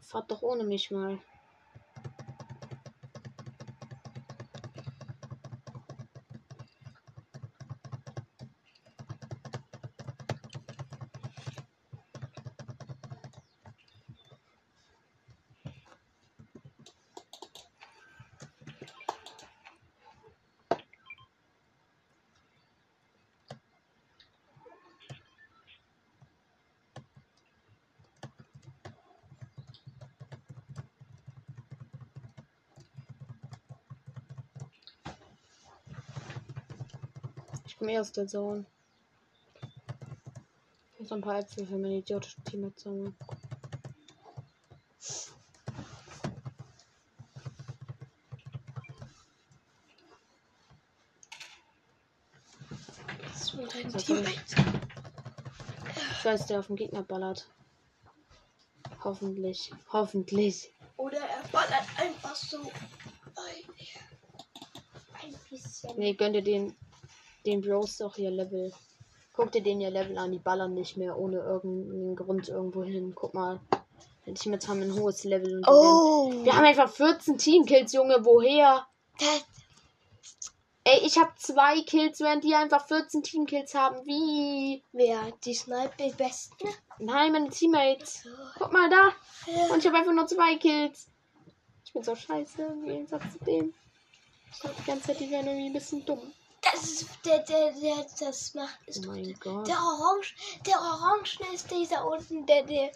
Fahrt 0.00 0.30
doch 0.30 0.42
ohne 0.42 0.64
mich 0.64 0.90
mal. 0.90 1.18
Ich 37.74 37.78
komme 37.78 37.92
erst 37.92 38.16
der 38.16 38.28
Zone. 38.28 38.64
Hier 40.96 41.06
so 41.06 41.16
ein 41.16 41.20
paar 41.20 41.40
Äpfel 41.40 41.66
für 41.66 41.76
meine 41.76 41.96
idiotischen 41.96 42.44
Teammates 42.44 42.84
sammeln. 42.84 43.16
Das 53.32 53.58
war 53.58 53.66
dein 53.66 53.92
Teammate. 53.92 54.56
Ich 56.12 56.24
weiß, 56.24 56.46
der 56.46 56.60
auf 56.60 56.68
den 56.68 56.76
Gegner 56.76 57.02
ballert. 57.02 57.48
Hoffentlich. 59.02 59.72
Hoffentlich. 59.92 60.72
Oder 60.96 61.18
er 61.18 61.42
ballert 61.48 61.88
einfach 61.96 62.36
so 62.36 62.60
ein, 62.60 62.70
ein 65.24 65.34
bisschen. 65.50 65.98
Nee, 65.98 66.14
gönnt 66.14 66.36
ihr 66.36 66.44
den, 66.44 66.76
den 67.46 67.60
Bros 67.60 67.98
doch 67.98 68.16
ihr 68.16 68.30
Level. 68.30 68.72
Guck 69.34 69.50
dir 69.52 69.62
den 69.62 69.80
ihr 69.80 69.90
Level 69.90 70.16
an, 70.18 70.30
die 70.32 70.38
ballern 70.38 70.74
nicht 70.74 70.96
mehr 70.96 71.18
ohne 71.18 71.38
irgendeinen 71.38 72.14
Grund 72.16 72.48
irgendwo 72.48 72.82
hin. 72.84 73.12
Guck 73.14 73.34
mal. 73.34 73.60
Die 74.26 74.32
Teammates 74.34 74.68
haben 74.68 74.80
ein 74.80 74.94
hohes 74.94 75.24
Level. 75.24 75.56
Und 75.56 75.66
die 75.66 75.70
Oh. 75.70 76.30
werden- 76.30 76.44
Wir 76.44 76.56
haben 76.56 76.64
einfach 76.64 76.90
14 76.90 77.36
Teamkills, 77.36 77.92
Junge. 77.92 78.24
Woher? 78.24 78.86
Das, 79.18 79.44
Ey, 80.86 81.00
ich 81.06 81.16
habe 81.18 81.32
zwei 81.38 81.80
Kills, 81.82 82.20
während 82.20 82.44
die 82.44 82.54
einfach 82.54 82.86
14 82.86 83.22
Teamkills 83.22 83.74
haben. 83.74 84.04
Wie? 84.04 84.82
wer 84.92 85.32
die 85.44 85.54
Sniper 85.54 86.10
besten? 86.16 86.68
Nein, 86.98 87.32
meine 87.32 87.48
Teammates. 87.48 88.28
Guck 88.58 88.70
mal 88.70 88.90
da. 88.90 89.12
Ja. 89.50 89.72
Und 89.72 89.78
ich 89.78 89.86
habe 89.86 89.96
einfach 89.96 90.12
nur 90.12 90.26
zwei 90.26 90.56
Kills. 90.56 91.08
Ich 91.86 91.92
bin 91.94 92.02
so 92.02 92.14
scheiße 92.14 92.62
im 92.62 92.84
Gegensatz 92.84 93.22
zu 93.32 93.44
dem. 93.46 93.72
Ich 94.52 94.58
dachte 94.60 94.76
die 94.78 94.84
ganze 94.86 95.06
Zeit, 95.06 95.20
die 95.20 95.30
wären 95.30 95.46
irgendwie 95.46 95.66
ein 95.68 95.72
bisschen 95.72 96.04
dumm. 96.04 96.32
Ist 96.74 97.06
der, 97.24 97.38
der, 97.40 97.72
der 97.72 98.06
das 98.20 98.54
macht. 98.54 98.78
Oh 98.86 98.90
Ist 98.90 99.06
mein 99.06 99.34
Gott. 99.40 99.66
der 99.66 99.76
Orange, 99.76 100.34
der 100.66 100.78
Orange 100.80 101.38
ist 101.52 101.70
dieser 101.70 102.06
unten, 102.06 102.44
der, 102.46 102.62
der. 102.64 102.90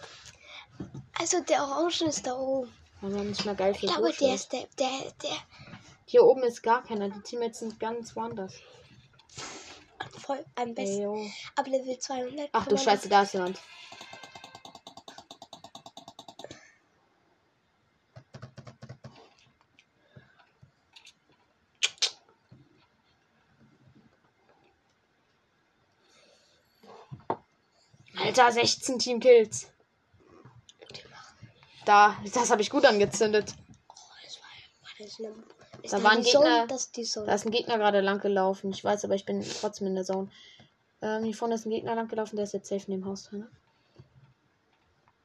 Also 1.18 1.40
der 1.40 1.62
Orange 1.62 2.02
ist 2.02 2.26
da 2.26 2.36
oben. 2.36 2.72
War 3.00 3.10
nicht 3.10 3.44
mal 3.44 3.54
geil 3.54 3.72
Ich 3.74 3.80
glaube, 3.80 4.12
der 4.12 4.34
ist 4.34 4.52
der, 4.52 4.66
der, 4.78 5.12
der. 5.22 5.36
Hier 6.06 6.24
oben 6.24 6.42
ist 6.42 6.62
gar 6.62 6.82
keiner. 6.82 7.08
Die 7.08 7.20
Teammates 7.20 7.60
sind 7.60 7.78
ganz 7.78 8.16
woanders. 8.16 8.54
Voll 10.18 10.44
am 10.56 10.74
besten. 10.74 10.96
Ey, 10.96 11.02
yo. 11.02 11.30
Ab 11.56 11.66
Level 11.66 11.98
200. 11.98 12.48
Ach 12.52 12.66
du 12.66 12.76
Scheiße, 12.76 13.08
da 13.08 13.22
ist 13.22 13.34
jemand. 13.34 13.58
Alter, 28.38 28.60
16 28.60 28.98
Teamkills. 28.98 29.70
Da, 31.84 32.16
das 32.34 32.50
habe 32.50 32.62
ich 32.62 32.70
gut 32.70 32.84
angezündet. 32.84 33.54
War, 35.90 36.02
war 36.02 36.14
Da 36.14 36.16
die 36.16 36.30
Zone? 36.30 36.66
Gegner-. 36.66 37.26
Da 37.26 37.34
ist 37.34 37.46
ein 37.46 37.50
Gegner 37.50 37.78
gerade 37.78 38.00
lang 38.00 38.20
gelaufen. 38.20 38.70
Ich 38.70 38.84
weiß, 38.84 39.04
aber 39.04 39.14
ich 39.14 39.24
bin 39.24 39.42
trotzdem 39.42 39.86
in 39.86 39.94
der 39.94 40.04
Zone. 40.04 40.30
Ähm, 41.00 41.24
hier 41.24 41.34
vorne 41.34 41.54
ist 41.54 41.64
ein 41.66 41.70
Gegner 41.70 41.94
lang 41.94 42.08
gelaufen, 42.08 42.36
der 42.36 42.44
ist 42.44 42.52
jetzt 42.52 42.68
safe 42.68 42.84
in 42.86 42.92
dem 42.92 43.04
Haus 43.06 43.24
drin. 43.24 43.40
ne? 43.40 43.50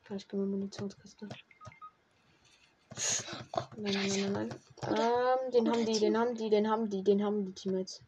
Vielleicht 0.03 0.29
können 0.29 0.43
wir 0.43 0.47
Munitionskiste. 0.47 1.27
Nein, 3.77 3.93
nein, 3.93 4.07
nein, 4.07 4.31
nein, 4.31 4.33
nein. 4.33 4.59
Ähm, 4.99 5.51
den 5.51 5.69
haben 5.69 5.85
die, 5.85 5.99
den 5.99 6.17
haben 6.17 6.35
die, 6.35 6.49
den 6.49 6.69
haben 6.69 6.89
die, 6.89 7.03
den 7.03 7.23
haben 7.23 7.45
die 7.45 7.53
Teammates. 7.53 8.01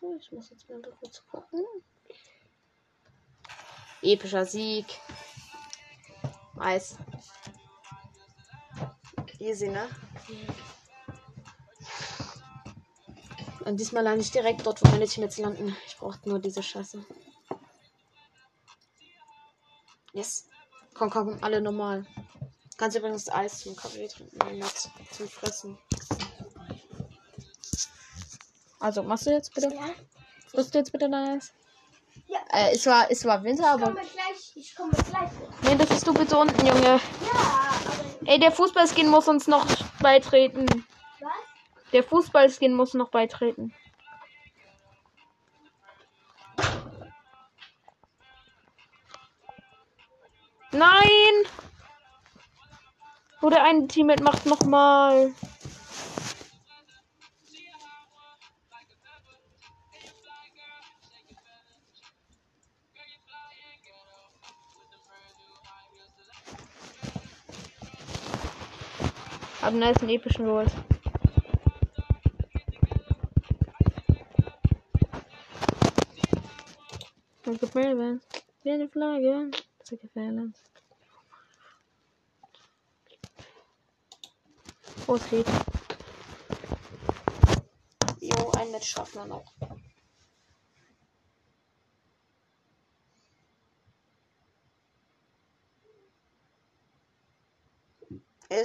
So, 0.00 0.14
ich 0.18 0.32
muss 0.32 0.50
jetzt 0.50 0.68
mal 0.68 0.80
kurz 0.98 1.22
gucken. 1.30 1.64
Epischer 4.02 4.44
Sieg. 4.44 4.86
Nice. 6.56 6.96
Easy, 9.38 9.68
ne? 9.68 9.88
Und 13.64 13.78
diesmal 13.78 14.02
lande 14.02 14.20
ich 14.20 14.30
direkt 14.30 14.66
dort, 14.66 14.82
wo 14.82 14.88
meine 14.88 15.06
Teammates 15.06 15.38
landen. 15.38 15.76
Ich 15.86 15.96
brauchte 15.96 16.28
nur 16.28 16.40
diese 16.40 16.62
Scheiße. 16.62 17.04
Yes. 20.12 20.48
Komm, 20.94 21.10
komm, 21.10 21.38
alle 21.40 21.60
normal. 21.60 22.06
Kannst 22.76 22.96
übrigens 22.96 23.28
Eis 23.28 23.60
zum 23.60 23.76
Kaffee 23.76 24.08
trinken, 24.08 24.62
zum 25.10 25.28
Fressen. 25.28 25.78
Also, 28.80 29.02
machst 29.02 29.26
du 29.26 29.30
jetzt 29.30 29.54
bitte? 29.54 29.72
ja? 29.74 29.94
Frisst 30.48 30.74
du 30.74 30.78
jetzt 30.78 30.90
bitte 30.92 31.08
dein 31.08 31.36
Eis? 31.36 31.52
Äh, 32.52 32.72
es 32.74 32.86
war, 32.86 33.10
es 33.10 33.24
war 33.24 33.42
Winter, 33.42 33.62
Ich 33.62 33.68
aber. 33.68 33.86
komme 33.86 34.00
gleich. 34.00 34.52
Ich 34.54 34.76
komme 34.76 34.92
gleich. 34.92 35.30
Nee, 35.62 35.76
das 35.76 35.90
ist 35.90 36.06
du 36.06 36.12
bitte 36.12 36.36
unten, 36.36 36.66
Junge. 36.66 36.82
Ja, 36.82 37.00
aber 37.32 38.30
Ey, 38.30 38.38
der 38.38 38.52
Fußballskin 38.52 39.08
muss 39.08 39.26
uns 39.26 39.46
noch 39.48 39.64
beitreten. 40.00 40.66
was? 41.20 41.30
Der 41.92 42.04
Fußballskin 42.04 42.74
muss 42.74 42.94
noch 42.94 43.08
beitreten. 43.08 43.74
Nein! 50.72 51.46
Oder 53.42 53.64
ein 53.64 53.88
Teammate 53.88 54.22
macht 54.22 54.46
noch 54.46 54.62
mal. 54.64 55.32
Einen 69.72 69.80
nice 69.80 70.02
epischen 70.02 70.44
geholt. 70.44 70.70
Look 77.46 77.62
at 77.62 77.74
Merlin. 77.74 78.20
Viene 78.62 78.88
Flagge. 78.88 79.50
Så 79.82 79.96
gefährlich. 79.96 80.52
Oh, 85.06 85.16
es 85.16 85.28
geht. 85.30 85.46
Jo, 88.20 88.52
ein 88.52 88.70
Match 88.70 88.90
schaffen 88.90 89.22
wir 89.22 89.26
noch. 89.26 89.44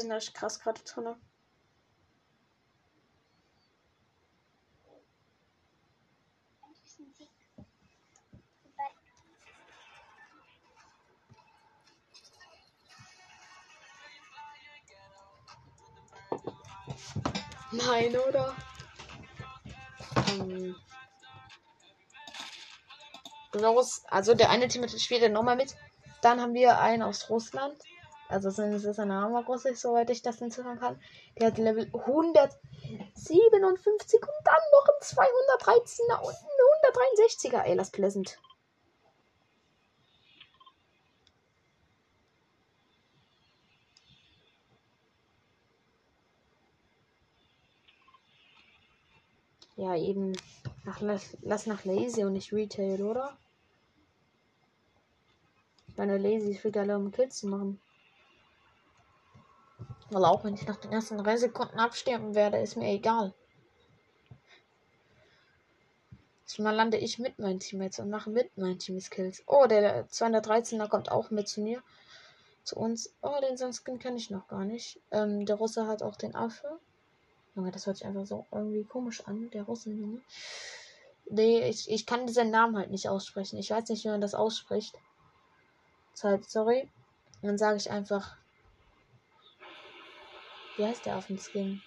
Er 0.06 0.18
ist 0.18 0.36
krass 0.36 0.60
gerade 0.60 0.80
drin. 0.84 1.16
Nein, 17.72 18.16
oder? 18.16 18.56
Ähm. 20.30 20.76
Groß, 23.52 24.04
also 24.10 24.36
der 24.36 24.52
eine 24.52 24.68
Team 24.68 24.88
spielt 24.88 25.24
ja 25.24 25.30
nochmal 25.30 25.56
mit. 25.56 25.76
Dann 26.22 26.40
haben 26.40 26.54
wir 26.54 26.80
einen 26.80 27.02
aus 27.02 27.32
Russland. 27.32 27.82
Also 28.30 28.50
es 28.50 28.60
ist 28.60 28.84
es 28.86 29.00
ein 29.00 29.12
armer 29.12 29.46
Russisch, 29.46 29.80
soweit 29.80 30.10
ich 30.10 30.22
das 30.22 30.42
entziffern 30.42 30.80
kann. 30.80 31.00
Der 31.40 31.48
hat 31.48 31.58
Level 31.58 31.90
157 31.94 34.22
und 34.22 34.30
dann 34.44 34.62
noch 34.74 34.88
ein 34.88 35.02
213er 35.02 36.20
und 36.22 36.36
ein 36.36 36.94
163er. 36.94 37.64
Ey, 37.64 37.78
das 37.78 37.92
pleasant. 37.92 38.38
Ja, 49.78 49.96
eben. 49.96 50.34
Nach, 50.86 51.00
lass, 51.02 51.38
lass 51.42 51.66
nach 51.68 51.86
Lazy 51.86 52.24
und 52.26 52.34
nicht 52.34 52.52
Retail, 52.52 53.02
oder? 53.04 53.38
Meine 55.96 56.18
Lazy 56.18 56.52
ist 56.52 56.62
viel 56.62 56.72
geiler, 56.72 56.98
um 56.98 57.12
Kills 57.12 57.38
zu 57.38 57.48
machen. 57.48 57.80
Weil 60.10 60.26
auch 60.26 60.44
wenn 60.44 60.54
ich 60.54 60.66
nach 60.66 60.78
den 60.78 60.92
ersten 60.92 61.18
drei 61.18 61.38
Sekunden 61.38 61.80
absterben 61.80 62.34
werde, 62.36 62.60
ist 62.60 62.78
mir 62.78 62.90
egal. 62.92 63.34
Mal 66.60 66.74
lande 66.76 66.98
ich 66.98 67.20
mit 67.20 67.38
meinen 67.38 67.60
Teammates 67.60 68.00
und 68.00 68.10
mache 68.10 68.32
mit 68.32 68.58
meinen 68.58 68.80
Teammates 68.80 69.12
Kills. 69.12 69.44
Oh, 69.46 69.68
der 69.68 70.08
213er 70.10 70.88
kommt 70.88 71.12
auch 71.12 71.30
mit 71.30 71.48
zu 71.48 71.62
mir. 71.62 71.84
Zu 72.64 72.78
uns. 72.78 73.14
Oh, 73.22 73.40
den 73.42 73.58
Sunskin 73.58 74.00
kenne 74.00 74.18
ich 74.18 74.32
noch 74.32 74.48
gar 74.48 74.66
nicht. 74.66 75.00
Ähm, 75.12 75.46
der 75.46 75.58
Russe 75.58 75.86
hat 75.86 76.02
auch 76.02 76.16
den 76.16 76.36
Affe. 76.36 76.80
Junge, 77.56 77.72
das 77.72 77.86
hört 77.86 77.98
sich 77.98 78.08
einfach 78.08 78.26
so 78.26 78.46
irgendwie 78.52 78.84
komisch 78.84 79.26
an, 79.28 79.52
der 79.52 79.64
Russenjunge. 79.64 80.22
Nee, 81.30 81.68
ich, 81.70 81.92
ich 81.92 82.06
kann 82.06 82.26
diesen 82.26 82.50
Namen 82.50 82.78
halt 82.78 82.90
nicht 82.90 83.08
aussprechen. 83.08 83.58
Ich 83.58 83.70
weiß 83.70 83.90
nicht, 83.90 84.04
wie 84.04 84.10
man 84.10 84.22
das 84.22 84.34
ausspricht. 84.34 84.96
Zeit, 86.14 86.50
sorry. 86.50 86.90
Dann 87.44 87.58
sage 87.58 87.78
ich 87.78 87.92
einfach. 87.92 88.38
Wie 90.78 90.86
heißt 90.86 91.06
der 91.06 91.18
auf 91.18 91.28
dem 91.28 91.38
Skin? 91.38 91.82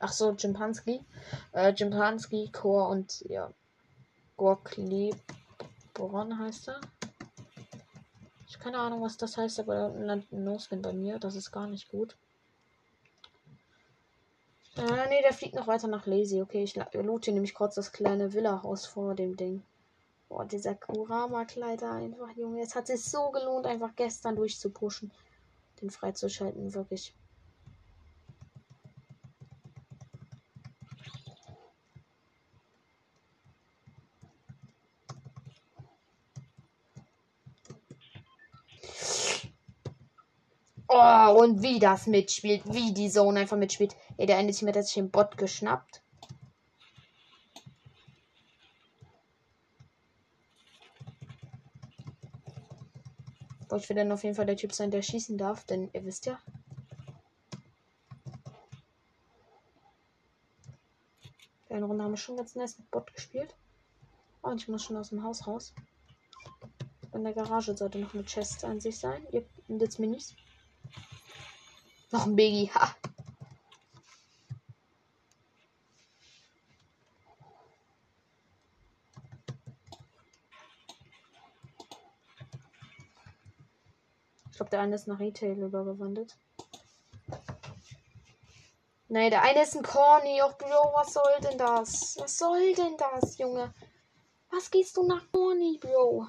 Ach 0.00 0.12
so, 0.12 0.34
Chimpanski. 0.34 1.04
Äh, 1.52 1.74
Chimpanski, 1.74 2.50
Core 2.52 2.88
und 2.88 3.20
ja. 3.28 3.52
Gorkli 4.36 5.14
Boron 5.94 6.38
heißt 6.38 6.68
er. 6.68 6.80
Ich 8.48 8.58
keine 8.58 8.78
Ahnung, 8.78 9.02
was 9.02 9.16
das 9.16 9.36
heißt, 9.36 9.60
aber 9.60 9.74
da 9.74 9.86
unten 9.86 10.04
landet 10.04 10.32
ein 10.32 10.44
No-Skin 10.44 10.80
bei 10.80 10.92
mir. 10.92 11.18
Das 11.18 11.36
ist 11.36 11.50
gar 11.50 11.66
nicht 11.66 11.88
gut. 11.88 12.16
Ah, 14.76 15.06
nee, 15.08 15.20
der 15.22 15.32
fliegt 15.32 15.56
noch 15.56 15.66
weiter 15.66 15.88
nach 15.88 16.06
Lazy. 16.06 16.40
Okay, 16.40 16.62
ich 16.62 16.76
la- 16.76 16.88
loot 16.94 17.24
hier 17.24 17.34
nämlich 17.34 17.52
kurz 17.52 17.74
das 17.74 17.92
kleine 17.92 18.32
Villa-Haus 18.32 18.86
vor 18.86 19.14
dem 19.16 19.36
Ding. 19.36 19.64
Boah, 20.28 20.44
dieser 20.44 20.76
Kurama-Kleider 20.76 21.90
einfach, 21.90 22.30
Junge. 22.36 22.62
Es 22.62 22.74
hat 22.76 22.86
sich 22.86 23.04
so 23.04 23.30
gelohnt, 23.30 23.66
einfach 23.66 23.94
gestern 23.96 24.36
durchzupushen. 24.36 25.10
Den 25.82 25.90
freizuschalten, 25.90 26.74
wirklich. 26.74 27.14
Oh, 41.00 41.42
und 41.42 41.62
wie 41.62 41.78
das 41.78 42.08
mitspielt, 42.08 42.62
wie 42.74 42.92
die 42.92 43.08
Zone 43.08 43.38
einfach 43.38 43.56
mitspielt. 43.56 43.94
Ey, 44.16 44.26
der 44.26 44.36
eine 44.36 44.50
Team 44.50 44.66
hat 44.66 44.74
sich 44.74 44.94
den 44.94 45.12
Bot 45.12 45.38
geschnappt. 45.38 46.02
Boah, 53.68 53.76
ich 53.76 53.88
will 53.88 53.94
dann 53.94 54.10
auf 54.10 54.24
jeden 54.24 54.34
Fall 54.34 54.46
der 54.46 54.56
Typ 54.56 54.72
sein, 54.72 54.90
der 54.90 55.02
schießen 55.02 55.38
darf, 55.38 55.64
denn 55.66 55.88
ihr 55.92 56.04
wisst 56.04 56.26
ja. 56.26 56.40
Eine 61.68 61.86
Runde 61.86 62.02
haben 62.02 62.10
wir 62.10 62.16
schon 62.16 62.36
ganz 62.36 62.56
nice 62.56 62.76
mit 62.76 62.90
Bot 62.90 63.14
gespielt. 63.14 63.54
Oh, 64.42 64.48
und 64.48 64.60
ich 64.60 64.66
muss 64.66 64.82
schon 64.82 64.96
aus 64.96 65.10
dem 65.10 65.22
Haus 65.22 65.46
raus. 65.46 65.74
In 67.14 67.22
der 67.22 67.34
Garage 67.34 67.76
sollte 67.76 68.00
noch 68.00 68.14
eine 68.14 68.24
Chest 68.24 68.64
an 68.64 68.80
sich 68.80 68.98
sein. 68.98 69.24
Ihr, 69.30 69.46
und 69.68 69.80
jetzt 69.80 70.00
Minis. 70.00 70.34
Noch 72.10 72.26
ein 72.26 72.36
Biggie. 72.36 72.70
Ha. 72.74 72.94
Ich 84.50 84.56
glaube, 84.56 84.70
der 84.70 84.80
eine 84.80 84.94
ist 84.96 85.06
nach 85.06 85.20
Retail 85.20 85.62
übergewandert. 85.62 86.36
Nee, 89.10 89.30
der 89.30 89.42
eine 89.42 89.62
ist 89.62 89.76
ein 89.76 89.82
Corny. 89.82 90.42
Och, 90.42 90.58
Bro, 90.58 90.92
was 90.94 91.12
soll 91.12 91.40
denn 91.42 91.58
das? 91.58 92.16
Was 92.18 92.38
soll 92.38 92.74
denn 92.74 92.96
das, 92.96 93.38
Junge? 93.38 93.72
Was 94.50 94.70
gehst 94.70 94.96
du 94.96 95.06
nach 95.06 95.30
Corny, 95.30 95.78
Bro? 95.80 96.26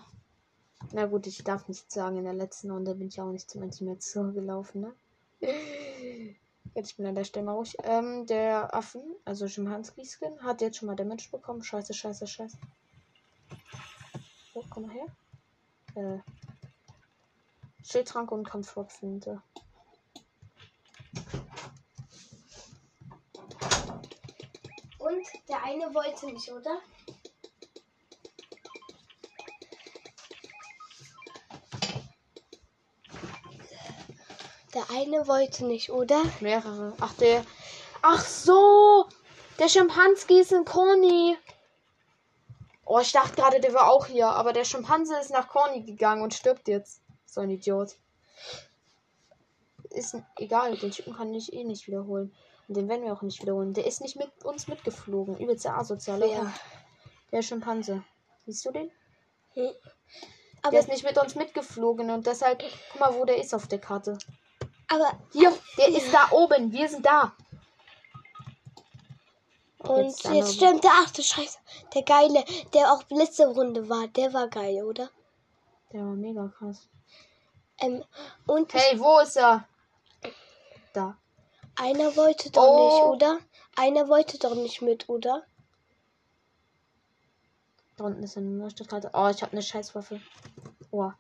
Na 0.91 1.05
gut, 1.05 1.25
ich 1.27 1.43
darf 1.43 1.67
nicht 1.67 1.91
sagen, 1.91 2.17
in 2.17 2.25
der 2.25 2.33
letzten 2.33 2.69
Runde 2.69 2.95
bin 2.95 3.07
ich 3.07 3.19
auch 3.19 3.31
nicht 3.31 3.49
zu 3.49 3.59
meinem 3.59 3.71
Team 3.71 3.99
zugelaufen, 3.99 4.81
ne? 4.81 4.95
Jetzt 6.75 6.91
ich 6.91 6.97
bin 6.97 7.05
an 7.05 7.15
der 7.15 7.23
Stelle 7.23 7.45
mal 7.45 7.53
ruhig. 7.53 7.75
Ähm, 7.83 8.25
der 8.25 8.73
Affen, 8.73 9.01
also 9.25 9.47
Schimpanski-Skin, 9.47 10.43
hat 10.43 10.61
jetzt 10.61 10.77
schon 10.77 10.87
mal 10.87 10.95
Damage 10.95 11.29
bekommen. 11.31 11.63
Scheiße, 11.63 11.93
scheiße, 11.93 12.27
scheiße. 12.27 12.57
So, 14.53 14.63
komm 14.69 14.87
mal 14.87 14.93
her. 14.93 15.07
Äh. 15.95 16.19
Schildtrank 17.83 18.31
und 18.31 18.47
Kampfwurflinte. 18.47 19.41
Und 24.99 25.25
der 25.47 25.63
eine 25.63 25.93
wollte 25.93 26.27
nicht, 26.27 26.51
oder? 26.51 26.77
Eine 34.89 35.27
wollte 35.27 35.65
nicht, 35.65 35.91
oder? 35.91 36.21
Mehrere. 36.39 36.93
Ach, 36.99 37.13
der. 37.13 37.45
Ach 38.01 38.23
so! 38.23 39.05
Der 39.59 39.67
Schimpanski 39.67 40.39
ist 40.39 40.53
ein 40.53 40.65
Corny. 40.65 41.37
Oh, 42.85 42.99
ich 42.99 43.11
dachte 43.11 43.35
gerade, 43.35 43.59
der 43.59 43.73
war 43.73 43.91
auch 43.91 44.07
hier. 44.07 44.27
Aber 44.27 44.53
der 44.53 44.63
Schimpanse 44.63 45.17
ist 45.19 45.31
nach 45.31 45.47
Corny 45.47 45.83
gegangen 45.83 46.21
und 46.21 46.33
stirbt 46.33 46.67
jetzt. 46.67 47.01
So 47.25 47.41
ein 47.41 47.49
Idiot. 47.49 47.95
Ist 49.91 50.15
egal, 50.37 50.77
den 50.77 50.91
Typen 50.91 51.13
kann 51.13 51.33
ich 51.33 51.53
eh 51.53 51.63
nicht 51.63 51.87
wiederholen. 51.87 52.33
Und 52.67 52.77
den 52.77 52.87
werden 52.87 53.03
wir 53.03 53.13
auch 53.13 53.21
nicht 53.21 53.41
wiederholen. 53.41 53.73
Der 53.73 53.85
ist 53.85 54.01
nicht 54.01 54.15
mit 54.15 54.29
uns 54.43 54.67
mitgeflogen. 54.67 55.37
Übelst 55.37 55.65
der 55.65 55.77
asoziale. 55.77 56.31
Ja. 56.31 56.53
Der 57.31 57.41
Schimpanse. 57.41 58.03
Siehst 58.45 58.65
du 58.65 58.71
den? 58.71 58.91
Hm. 59.53 59.71
Der 60.63 60.67
Aber, 60.67 60.79
ist 60.79 60.89
nicht 60.89 61.03
mit 61.03 61.17
uns 61.17 61.35
mitgeflogen 61.35 62.09
und 62.09 62.27
deshalb, 62.27 62.63
guck 62.91 62.99
mal, 62.99 63.15
wo 63.15 63.25
der 63.25 63.37
ist 63.37 63.53
auf 63.53 63.67
der 63.67 63.79
Karte. 63.79 64.17
Aber 64.89 65.11
Hier, 65.31 65.53
der 65.77 65.87
ist 65.89 66.13
da 66.13 66.29
oben. 66.31 66.71
Wir 66.71 66.89
sind 66.89 67.05
da. 67.05 67.33
und 69.79 70.05
Jetzt 70.05 70.25
jetzt, 70.25 70.55
stimmt 70.55 70.83
der 70.83 70.91
achte 70.91 71.23
Scheiße. 71.23 71.57
Der 71.93 72.03
geile, 72.03 72.43
der 72.73 72.91
auch 72.91 73.03
letzte 73.09 73.47
Runde 73.47 73.87
war, 73.89 74.07
der 74.07 74.33
war 74.33 74.47
geil, 74.47 74.83
oder? 74.83 75.09
Der 75.93 76.01
war 76.01 76.13
mega 76.15 76.47
krass. 76.57 76.87
Ähm, 77.79 78.03
und 78.45 78.73
Hey, 78.73 78.99
wo 78.99 79.19
ist 79.19 79.37
er? 79.37 79.65
Da. 80.93 81.17
einer 81.77 82.15
wollte 82.17 82.51
doch 82.51 82.61
Oh. 82.67 82.85
nicht, 82.87 83.23
oder? 83.23 83.39
Einer 83.75 84.09
wollte 84.09 84.37
doch 84.37 84.55
nicht 84.55 84.81
mit, 84.81 85.07
oder? 85.07 85.43
Da 87.95 88.05
unten 88.05 88.23
ist 88.23 88.37
eine 88.37 88.47
Neustadtkarte. 88.47 89.11
Oh, 89.13 89.27
ich 89.27 89.41
habe 89.41 89.51
eine 89.53 89.61
Scheißwaffe. 89.61 90.19
Oh. 90.91 91.11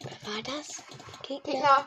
Wer 0.00 0.34
war 0.34 0.42
das? 0.42 0.82
Gegner. 1.44 1.86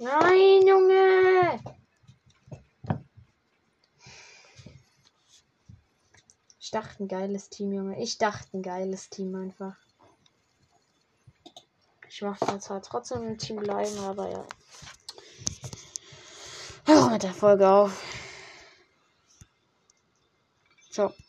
Nein, 0.00 0.64
Junge. 0.64 1.60
Ich 6.60 6.70
dachte 6.70 7.02
ein 7.02 7.08
geiles 7.08 7.48
Team, 7.48 7.72
Junge. 7.72 8.00
Ich 8.00 8.16
dachte 8.16 8.56
ein 8.56 8.62
geiles 8.62 9.10
Team 9.10 9.34
einfach. 9.34 9.76
Ich 12.08 12.22
mache 12.22 12.58
zwar 12.60 12.80
trotzdem 12.80 13.26
im 13.26 13.38
Team 13.38 13.56
bleiben, 13.56 13.98
aber 13.98 14.30
ja. 14.30 14.44
Hör 16.84 17.10
mit 17.10 17.22
der 17.24 17.34
Folge 17.34 17.68
auf. 17.68 18.17
So. 20.98 21.18